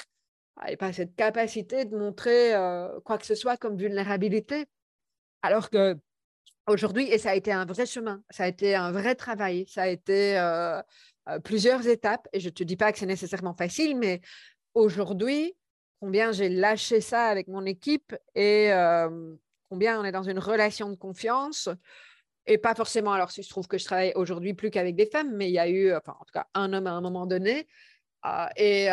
[0.69, 2.53] et pas cette capacité de montrer
[3.05, 4.67] quoi que ce soit comme vulnérabilité.
[5.41, 5.97] Alors que
[6.67, 9.83] aujourd'hui, et ça a été un vrai chemin, ça a été un vrai travail, ça
[9.83, 10.37] a été
[11.45, 12.29] plusieurs étapes.
[12.33, 14.21] Et je ne te dis pas que c'est nécessairement facile, mais
[14.75, 15.55] aujourd'hui,
[16.01, 19.35] combien j'ai lâché ça avec mon équipe et euh,
[19.71, 21.69] combien on est dans une relation de confiance.
[22.47, 25.37] Et pas forcément, alors si je trouve que je travaille aujourd'hui plus qu'avec des femmes,
[25.37, 27.69] mais il y a eu, enfin en tout cas un homme à un moment donné,
[28.27, 28.87] euh, et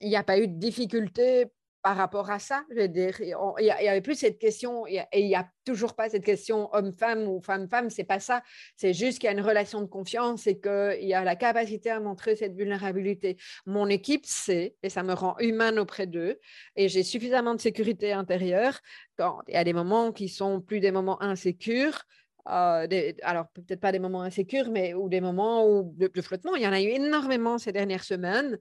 [0.00, 1.46] il n'y a pas eu de difficulté
[1.84, 2.64] par rapport à ça.
[2.70, 6.08] Je veux dire, il n'y avait plus cette question, et il n'y a toujours pas
[6.08, 8.42] cette question homme-femme ou femme-femme, c'est pas ça.
[8.74, 11.90] C'est juste qu'il y a une relation de confiance et qu'il y a la capacité
[11.90, 13.36] à montrer cette vulnérabilité.
[13.66, 16.40] Mon équipe sait, et ça me rend humaine auprès d'eux,
[16.74, 18.80] et j'ai suffisamment de sécurité intérieure
[19.18, 22.04] quand il y a des moments qui sont plus des moments insécures.
[22.48, 26.54] Euh, alors peut-être pas des moments insécures, mais ou des moments où, de, flottement.
[26.56, 28.58] Il y en a eu énormément ces dernières semaines.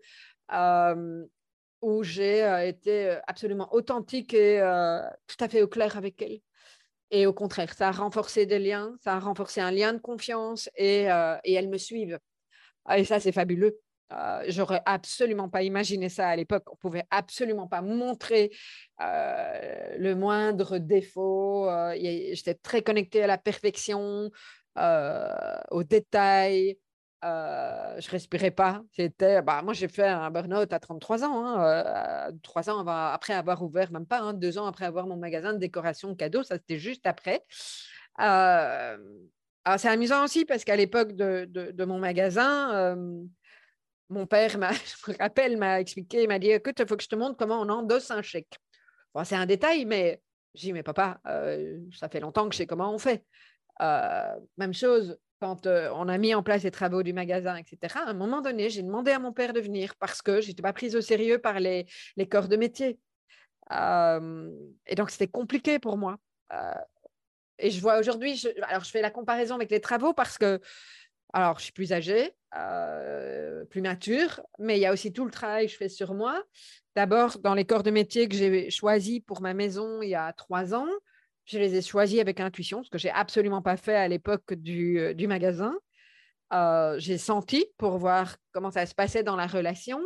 [0.52, 1.24] Euh,
[1.84, 4.60] où j'ai été absolument authentique et
[5.28, 6.40] tout à fait au clair avec elle.
[7.12, 10.70] Et au contraire, ça a renforcé des liens, ça a renforcé un lien de confiance
[10.76, 11.04] et,
[11.44, 12.20] et elles me suivent.
[12.86, 13.80] Ah, et ça, c'est fabuleux.
[14.12, 16.64] Euh, j'aurais absolument pas imaginé ça à l'époque.
[16.72, 18.52] On pouvait absolument pas montrer
[19.02, 21.70] euh, le moindre défaut.
[21.70, 24.30] Euh, j'étais très connectée à la perfection,
[24.76, 26.78] aux détails.
[27.24, 28.84] Je respirais pas.
[28.92, 33.64] C'était, bah, moi, j'ai fait un burn-out à 33 ans, hein, trois ans après avoir
[33.64, 36.44] ouvert, même pas, hein, deux ans après avoir mon magasin de décoration cadeau.
[36.44, 37.46] Ça, c'était juste après.
[38.20, 42.96] c'est amusant aussi parce qu'à l'époque de, mon magasin,
[44.10, 47.10] mon père, je me rappelle, m'a expliqué, il m'a dit, écoute, il faut que je
[47.10, 48.58] te montre comment on endosse un chèque.
[49.24, 50.22] c'est un détail, mais
[50.54, 53.24] j'ai dit, mais papa, euh, ça fait longtemps que je sais comment on fait.
[53.82, 57.98] Euh, même chose, quand euh, on a mis en place les travaux du magasin, etc.,
[57.98, 60.62] à un moment donné, j'ai demandé à mon père de venir parce que je n'étais
[60.62, 61.86] pas prise au sérieux par les,
[62.32, 62.98] corps de métier.
[63.70, 66.18] et donc, c'était compliqué pour moi.
[67.60, 70.62] et je vois aujourd'hui, alors je fais la comparaison avec les travaux parce que
[71.34, 75.32] alors, je suis plus âgée, euh, plus mature, mais il y a aussi tout le
[75.32, 76.44] travail que je fais sur moi.
[76.96, 80.32] D'abord, dans les corps de métier que j'ai choisis pour ma maison il y a
[80.32, 80.88] trois ans,
[81.46, 85.00] je les ai choisis avec intuition, ce que j'ai absolument pas fait à l'époque du,
[85.00, 85.76] euh, magasin.
[86.54, 90.00] Euh, j'ai senti pour voir comment ça se passait dans la relation.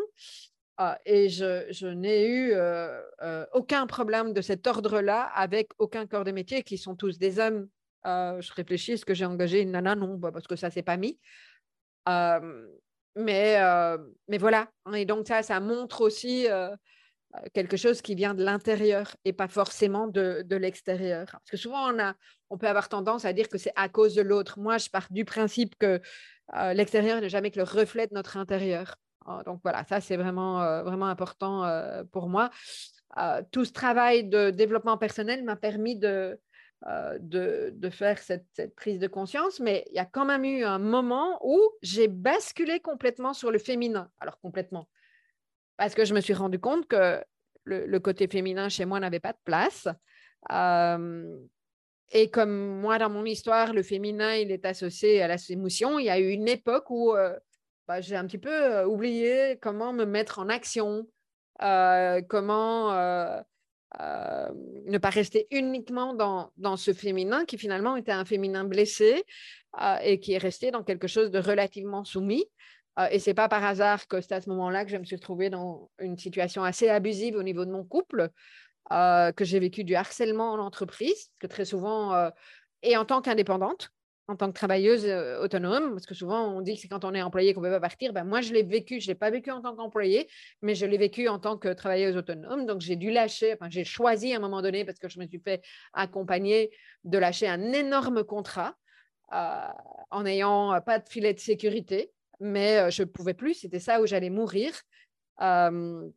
[1.05, 2.53] et je, n'ai eu
[3.53, 7.67] aucun problème de cet ordre-là avec aucun corps de métier qui sont tous des hommes
[8.05, 9.95] euh, je réfléchis, est-ce que j'ai engagé une nana?
[9.95, 11.19] Non, bah, parce que ça ne s'est pas mis.
[12.07, 13.57] mais,
[14.27, 14.69] mais voilà.
[14.85, 16.47] Hein, et donc, ça, ça montre aussi
[17.53, 21.25] quelque chose qui vient de l'intérieur et pas forcément de, de l'extérieur.
[21.31, 22.15] Parce que souvent, on, a,
[22.49, 24.59] on peut avoir tendance à dire que c'est à cause de l'autre.
[24.59, 26.01] Moi, je pars du principe que
[26.73, 28.95] l'extérieur n'est jamais que le reflet de notre intérieur.
[29.25, 31.65] Ah, donc voilà, ça, c'est vraiment, vraiment important
[32.11, 32.49] pour moi.
[33.51, 36.39] tout ce travail de développement personnel m'a permis de,
[36.85, 40.77] euh, de, faire cette, prise de conscience, mais il y a quand même eu un
[40.77, 44.11] moment où j'ai basculé complètement sur le féminin.
[44.19, 44.87] Alors complètement,
[45.77, 47.23] parce que je me suis rendu compte que
[47.63, 49.87] le, côté féminin chez moi n'avait pas de place.
[50.51, 51.37] Euh,
[52.11, 56.05] et comme moi, dans mon histoire, le féminin, il est associé à la émotion, il
[56.05, 57.37] y a eu une époque où euh,
[57.87, 61.07] bah, j'ai un petit peu oublié comment me mettre en action,
[61.59, 63.43] comment
[64.01, 64.49] euh,
[64.85, 69.23] ne pas rester uniquement dans, dans, ce féminin qui finalement était un féminin blessé
[69.81, 72.45] euh, et qui est resté dans quelque chose de relativement soumis.
[72.99, 75.15] Euh, et c'est pas par hasard que c'est à ce moment-là que je me suis
[75.15, 78.29] retrouvée dans une situation assez abusive au niveau de mon couple,
[78.89, 82.31] que j'ai vécu du harcèlement en entreprise, que très souvent,
[82.83, 83.91] et en tant qu'indépendante,
[84.27, 87.13] en tant que travailleuse euh, autonome, parce que souvent on dit que c'est quand on
[87.13, 88.11] est employé qu'on ne peut pas partir.
[88.11, 90.29] Ben, moi, je l'ai vécu, je ne l'ai pas vécu en tant qu'employé,
[90.61, 92.65] mais je l'ai vécu en tant que travailleuse autonome.
[92.65, 95.27] Donc, j'ai dû lâcher, enfin, j'ai choisi à un moment donné, parce que je me
[95.27, 96.71] suis fait accompagner,
[97.05, 98.75] de lâcher un énorme contrat
[99.33, 99.67] euh,
[100.11, 104.01] en n'ayant euh, pas de filet de sécurité, mais je ne pouvais plus, c'était ça
[104.01, 104.73] où j'allais mourir.
[105.39, 106.11] il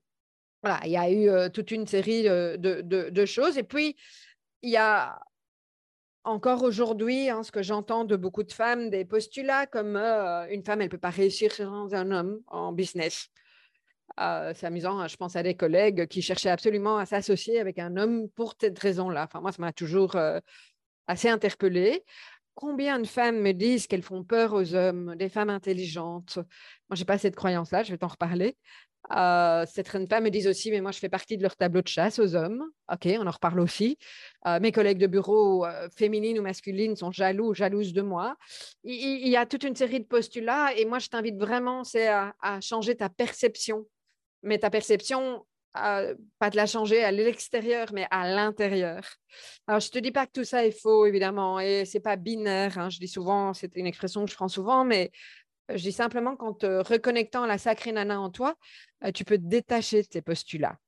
[0.87, 3.59] y a eu toute une série de, choses.
[3.59, 3.97] Et puis,
[4.63, 5.19] il y a
[6.25, 10.81] encore aujourd'hui, hein, ce que j'entends de beaucoup de femmes, des postulats comme une femme,
[10.81, 13.29] elle ne peut pas réussir sans un homme en business.
[14.19, 17.97] C'est amusant, hein, je pense à des collègues qui cherchaient absolument à s'associer avec un
[17.97, 19.25] homme pour cette raison-là.
[19.25, 20.15] Enfin, moi, ça m'a toujours
[21.07, 22.05] assez interpellée.
[22.55, 26.37] Combien de femmes me disent qu'elles font peur aux hommes, des femmes intelligentes?
[26.37, 28.57] Moi, je n'ai pas cette croyance-là, je vais t'en reparler.
[29.13, 31.89] Euh, certaines femmes me disent aussi, mais moi, je fais partie de leur tableau de
[31.89, 32.65] chasse aux hommes.
[32.93, 33.99] OK, on en reparle aussi.
[34.47, 38.37] Euh, mes collègues de bureau, euh, féminines ou masculines, sont jaloux ou jalouses de moi.
[38.85, 42.35] Il, y a toute une série de postulats et moi, je t'invite vraiment, c'est à,
[42.61, 43.87] changer ta perception.
[44.43, 49.03] Mais ta perception, pas de la changer à l'extérieur, mais à l'intérieur.
[49.67, 52.17] Alors, je ne te dis pas que tout ça est faux, évidemment, et c'est pas
[52.17, 52.79] binaire.
[52.79, 52.91] Hein.
[52.91, 55.11] Je dis souvent, c'est une expression que je prends souvent, mais
[55.69, 58.57] je dis simplement qu'en te reconnectant à la sacrée nana en toi,
[59.05, 60.79] euh, tu peux te détacher de ces postulats.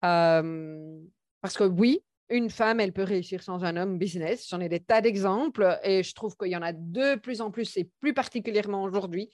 [0.00, 2.00] parce que oui,
[2.30, 4.48] une femme, elle peut réussir sans un homme business.
[4.48, 7.50] J'en ai des tas d'exemples et je trouve qu'il y en a de plus en
[7.50, 9.30] plus et plus particulièrement aujourd'hui.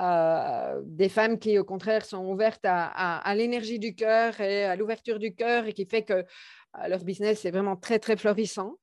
[0.00, 5.18] Euh, des femmes qui, au contraire, sont ouvertes à, l'énergie du cœur et à l'ouverture
[5.18, 8.76] du cœur et qui fait que euh, leur business est vraiment très, très florissant.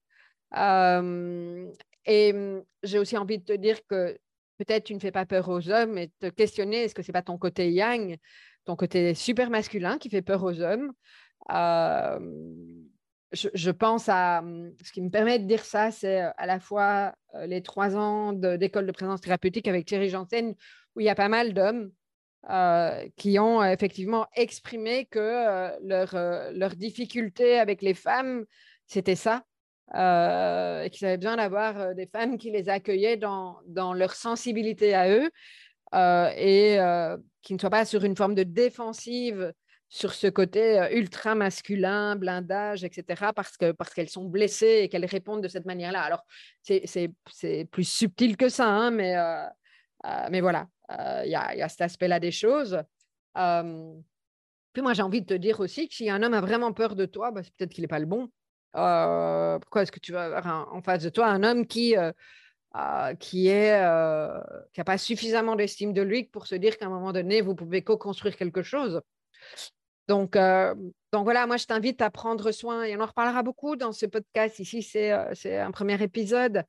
[0.53, 4.17] et hum, j'ai aussi envie de te dire que
[4.57, 7.21] peut-être tu ne fais pas peur aux hommes, et te questionner, est-ce que c'est pas
[7.21, 8.17] ton côté yang,
[8.65, 10.91] ton côté super masculin qui fait peur aux hommes?
[11.51, 12.19] Euh,
[13.31, 14.43] je, pense à
[14.83, 17.95] ce qui me permet de dire ça, c'est euh, à la fois euh, les trois
[17.95, 20.55] ans d'école de, présence thérapeutique avec Thierry Janssen,
[20.97, 21.91] où il y a pas mal d'hommes
[23.15, 26.15] qui ont effectivement exprimé que leur,
[26.53, 28.45] leur difficulté avec les femmes,
[28.87, 29.43] c'était ça,
[29.93, 35.09] et qu'ils avaient besoin d'avoir des femmes qui les accueillaient dans, dans leur sensibilité à
[35.09, 35.29] eux
[36.35, 36.79] et
[37.43, 39.53] qui ne soient pas sur une forme de défensive
[39.89, 45.05] sur ce côté ultra masculin, blindage, etc., parce que parce qu'elles sont blessées et qu'elles
[45.05, 46.01] répondent de cette manière-là.
[46.01, 46.25] Alors,
[46.63, 47.11] c'est
[47.71, 49.15] plus subtil que ça, hein, mais,
[50.29, 52.81] mais voilà, il y, a, cet aspect-là des choses.
[53.35, 56.95] puis moi, j'ai envie de te dire aussi que si un homme a vraiment peur
[56.95, 58.29] de toi, bah, c'est peut-être qu'il n'est pas le bon.
[58.71, 61.95] pourquoi est-ce que tu vas avoir en face de toi un homme qui
[63.19, 64.43] qui n'a
[64.85, 68.35] pas suffisamment d'estime de lui pour se dire qu'à un moment donné, vous pouvez co-construire
[68.37, 69.01] quelque chose?
[70.07, 73.91] Donc, donc voilà, moi je t'invite à prendre soin, et on en reparlera beaucoup dans
[73.91, 74.59] ce podcast.
[74.59, 75.11] Ici, c'est
[75.57, 76.63] un premier épisode.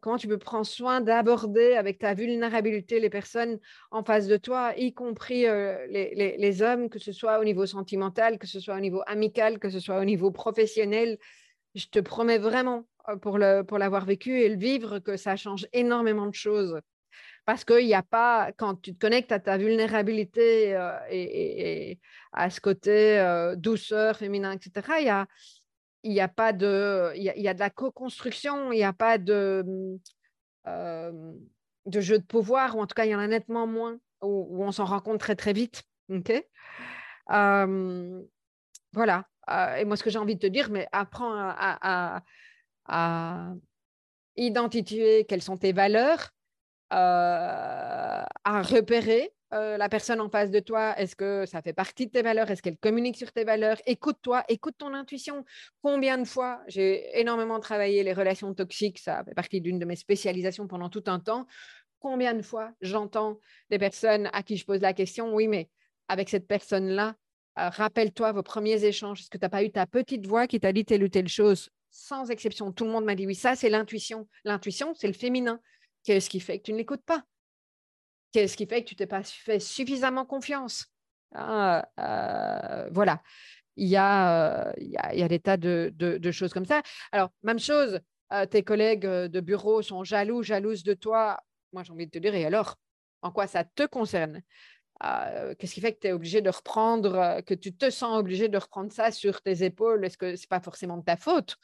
[0.00, 3.58] Comment tu peux prendre soin d'aborder avec ta vulnérabilité les personnes
[3.90, 8.38] en face de toi, y compris les, les, hommes, que ce soit au niveau sentimental,
[8.38, 11.18] que ce soit au niveau amical, que ce soit au niveau professionnel?
[11.74, 13.38] Je te promets vraiment euh, pour,
[13.78, 16.80] l'avoir vécu et le vivre que ça change énormément de choses.
[17.44, 21.98] Parce qu'il n'y a pas, quand tu te connectes à ta vulnérabilité euh, et,
[22.32, 25.26] à ce côté euh, douceur, féminin, etc., il y a,
[26.02, 29.18] il y a pas de, il y a, de la co-construction, il n'y a pas
[29.18, 29.64] de,
[30.64, 34.64] de jeu de pouvoir, ou en tout cas, il y en a nettement moins, où,
[34.64, 35.84] on s'en rend compte très, très vite.
[38.92, 39.26] voilà.
[39.78, 42.22] et moi, ce que j'ai envie de te dire, mais apprends à
[42.86, 43.52] à
[44.36, 46.30] identifier quelles sont tes valeurs,
[46.90, 50.98] à repérer la personne en face de toi.
[50.98, 52.50] Est-ce que ça fait partie de tes valeurs?
[52.50, 53.76] Est-ce qu'elle communique sur tes valeurs?
[53.86, 55.44] Écoute-toi, écoute ton intuition.
[55.82, 59.96] Combien de fois j'ai énormément travaillé les relations toxiques, ça fait partie d'une de mes
[59.96, 61.46] spécialisations pendant tout un temps.
[62.00, 63.38] Combien de fois j'entends
[63.70, 65.68] des personnes à qui je pose la question, oui, mais
[66.08, 67.14] avec cette personne-là,
[67.54, 69.20] rappelle-toi vos premiers échanges.
[69.20, 71.28] Est-ce que tu n'as pas eu ta petite voix qui t'a dit telle ou telle
[71.28, 71.68] chose?
[71.90, 72.72] Sans exception.
[72.72, 74.26] Tout le monde m'a dit oui, ça c'est l'intuition.
[74.44, 75.60] L'intuition, c'est le féminin.
[76.04, 77.22] Qu'est-ce qui fait que tu ne l'écoutes pas?
[78.32, 80.86] Qu'est-ce qui fait que tu t'es pas fait suffisamment confiance
[81.34, 83.22] ah, euh, Voilà.
[83.76, 86.82] Il y a, il y a, des tas de, choses comme ça.
[87.10, 88.00] Alors, même chose,
[88.32, 91.40] euh, tes collègues euh, de bureau sont jaloux, jalouses de toi.
[91.72, 92.76] Moi, j'ai envie de te dire, et alors
[93.22, 94.42] En quoi ça te concerne?
[95.58, 98.56] Qu'est-ce qui fait que tu es obligé de reprendre, que tu te sens obligé de
[98.56, 100.04] reprendre ça sur tes épaules?
[100.04, 101.56] Est-ce que ce n'est pas forcément de ta faute?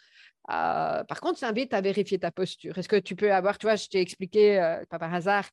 [0.51, 2.79] Euh, par contre, ça invite à vérifier ta posture.
[2.79, 5.49] Est-ce que tu peux avoir, tu vois, je t'ai expliqué, euh, pas par hasard, euh,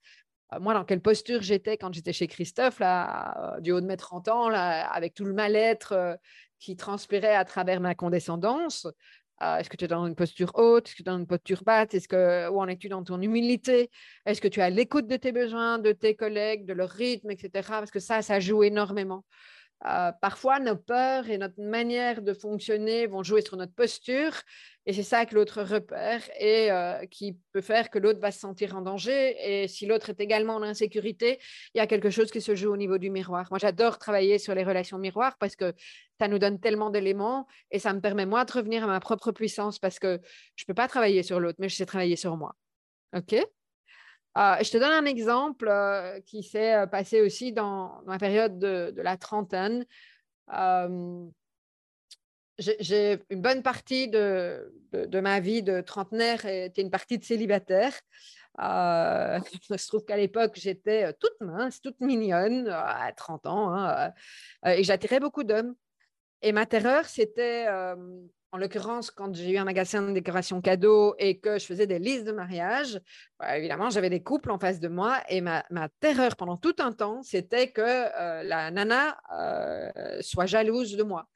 [0.60, 4.28] moi, dans quelle posture j'étais quand j'étais chez Christophe, là, du haut de mes 30
[4.28, 6.18] ans, là, avec tout le mal-être
[6.60, 8.88] qui transpirait à travers ma condescendance.
[9.42, 11.64] Est-ce que tu es dans une posture haute Est-ce que tu es dans une posture
[11.64, 13.90] basse Est-ce que, Où en es-tu dans ton humilité
[14.26, 17.50] Est-ce que tu as l'écoute de tes besoins, de tes collègues, de leur rythme, etc.
[17.68, 19.26] Parce que ça, ça joue énormément.
[19.82, 24.34] Parfois, nos peurs et notre manière de fonctionner vont jouer sur notre posture
[24.88, 28.40] et c'est ça que l'autre repère et euh, qui peut faire que l'autre va se
[28.40, 29.36] sentir en danger.
[29.40, 31.40] Et si l'autre est également en insécurité,
[31.74, 33.48] il y a quelque chose qui se joue au niveau du miroir.
[33.50, 35.74] Moi, j'adore travailler sur les relations miroirs parce que
[36.20, 39.32] ça nous donne tellement d'éléments et ça me permet, moi, de revenir à ma propre
[39.32, 40.22] puissance parce que
[40.56, 42.56] je peux pas travailler sur l'autre, mais je sais travailler sur moi.
[43.16, 43.36] OK?
[44.38, 48.94] Euh, je te donne un exemple euh, qui s'est passé aussi dans, ma période de,
[49.02, 49.86] la trentaine
[52.58, 54.72] j'ai une bonne partie de,
[55.14, 57.94] ma vie de trentenaire était une partie de célibataire.
[58.60, 63.74] Euh, il se trouve qu'à l'époque, j'étais euh, toute mince, toute mignonne, à 30 ans,
[63.74, 64.14] hein,
[64.66, 65.76] euh, et j'attirais beaucoup d'hommes.
[66.42, 67.68] Et ma terreur, c'était,
[68.52, 72.00] en l'occurrence, quand j'ai eu un magasin de décoration cadeau et que je faisais des
[72.00, 73.02] listes de mariage,
[73.40, 75.22] bah, évidemment, j'avais des couples en face de moi.
[75.30, 79.18] Et ma, ma terreur pendant tout un temps, c'était que la nana
[80.22, 81.28] soit jalouse de moi.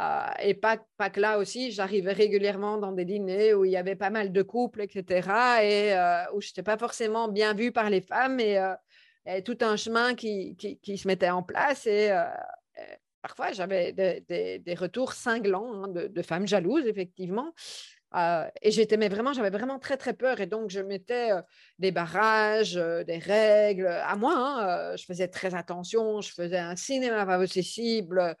[0.00, 3.76] Euh, et pas, pas que là aussi, j'arrivais régulièrement dans des dîners où il y
[3.76, 5.28] avait pas mal de couples, etc.
[5.62, 9.58] Et euh, où je n'étais pas forcément bien vue par les femmes et, euh, tout
[9.60, 11.86] un chemin qui, qui, se mettait en place.
[11.86, 12.10] Et
[13.22, 17.54] parfois, j'avais des, retours cinglants hein, de, femmes jalouses, effectivement.
[18.14, 20.40] et j'étais, vraiment, j'avais vraiment très, très peur.
[20.40, 21.30] Et donc, je mettais
[21.78, 24.34] des barrages, des règles à moi.
[24.36, 26.20] Hein, je faisais très attention.
[26.20, 28.36] Je faisais un cinéma pas accessible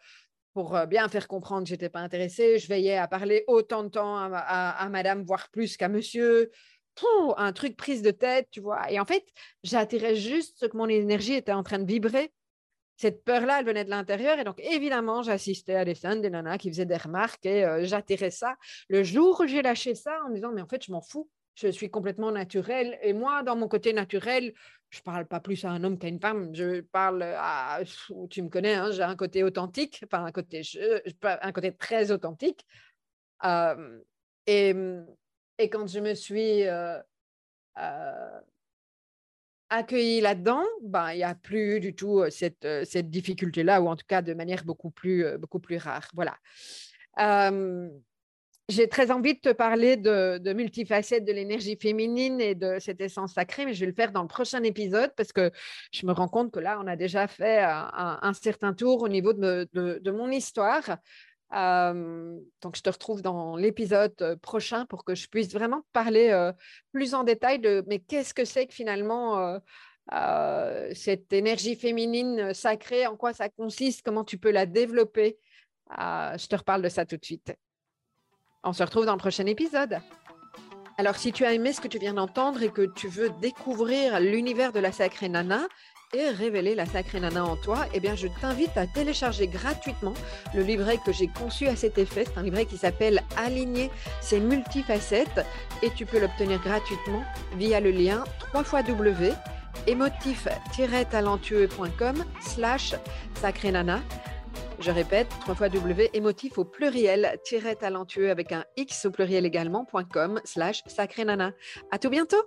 [0.52, 2.58] pour euh, bien faire comprendre que je n'étais pas intéressée.
[2.58, 6.50] Je veillais à parler autant de temps à, madame, voire plus qu'à monsieur.
[7.36, 8.90] un truc prise de tête, tu vois.
[8.90, 9.24] Et en fait,
[9.62, 12.32] j'attirais juste ce que mon énergie était en train de vibrer.
[13.02, 14.38] Cette peur-là, elle venait de l'intérieur.
[14.38, 17.84] Et donc, évidemment, j'assistais à des scènes, des nanas qui faisaient des remarques et euh,
[17.84, 18.54] j'attirais ça.
[18.88, 21.28] Le jour où j'ai lâché ça en me disant, mais en fait, je m'en fous.
[21.56, 22.96] je suis complètement naturelle.
[23.02, 24.52] Et moi, dans mon côté naturel,
[24.90, 26.54] je parle pas plus à un homme qu'à une femme.
[26.54, 27.80] Je parle à,
[28.30, 30.62] tu me connais, hein, j'ai un côté authentique, enfin un côté,
[31.76, 32.64] très authentique.
[33.44, 33.98] Euh,
[34.46, 34.76] et,
[35.58, 37.00] et, quand je me suis euh,
[37.78, 38.40] euh,
[39.72, 44.06] accueillie là-dedans, ben, il n'y a plus du tout cette, cette difficulté-là, ou en tout
[44.06, 46.08] cas de manière beaucoup plus, beaucoup plus rare.
[46.14, 46.36] Voilà
[48.72, 53.00] j'ai très envie de te parler de, de multifacettes de l'énergie féminine et de cette
[53.00, 55.50] essence sacrée, mais je vais le faire dans le prochain épisode parce que
[55.92, 59.32] je me rends compte que là, on a déjà fait un, certain tour au niveau
[59.32, 60.96] de, de, mon histoire.
[61.54, 66.52] Euh, donc, je te retrouve dans l'épisode prochain pour que je puisse vraiment parler euh,
[66.92, 69.58] plus en détail de mais qu'est-ce que c'est que finalement
[70.12, 75.38] euh, cette énergie féminine sacrée, en quoi ça consiste, comment tu peux la développer?
[75.94, 77.54] je te reparle de ça tout de suite.
[78.64, 80.00] On se retrouve dans le prochain épisode.
[80.96, 84.20] Alors, si tu as aimé ce que tu viens d'entendre et que tu veux découvrir
[84.20, 85.66] l'univers de la sacrée nana
[86.14, 90.14] et révéler la sacrée nana en toi, eh bien, je t'invite à télécharger gratuitement
[90.54, 92.24] le livret que j'ai conçu à cet effet.
[92.26, 93.90] C'est un livret qui s'appelle Aligner
[94.20, 95.46] ses multifacettes
[95.82, 97.22] et tu peux l'obtenir gratuitement
[97.56, 99.32] via le lien 3 W
[99.86, 102.94] émotif-talentueux.com slash
[103.40, 104.00] sacrée nana
[104.82, 107.38] je répète, trois fois W, émotif au pluriel,
[107.78, 111.52] talentueux avec un X au pluriel également.com slash sacré nana.
[111.92, 112.42] À tout bientôt!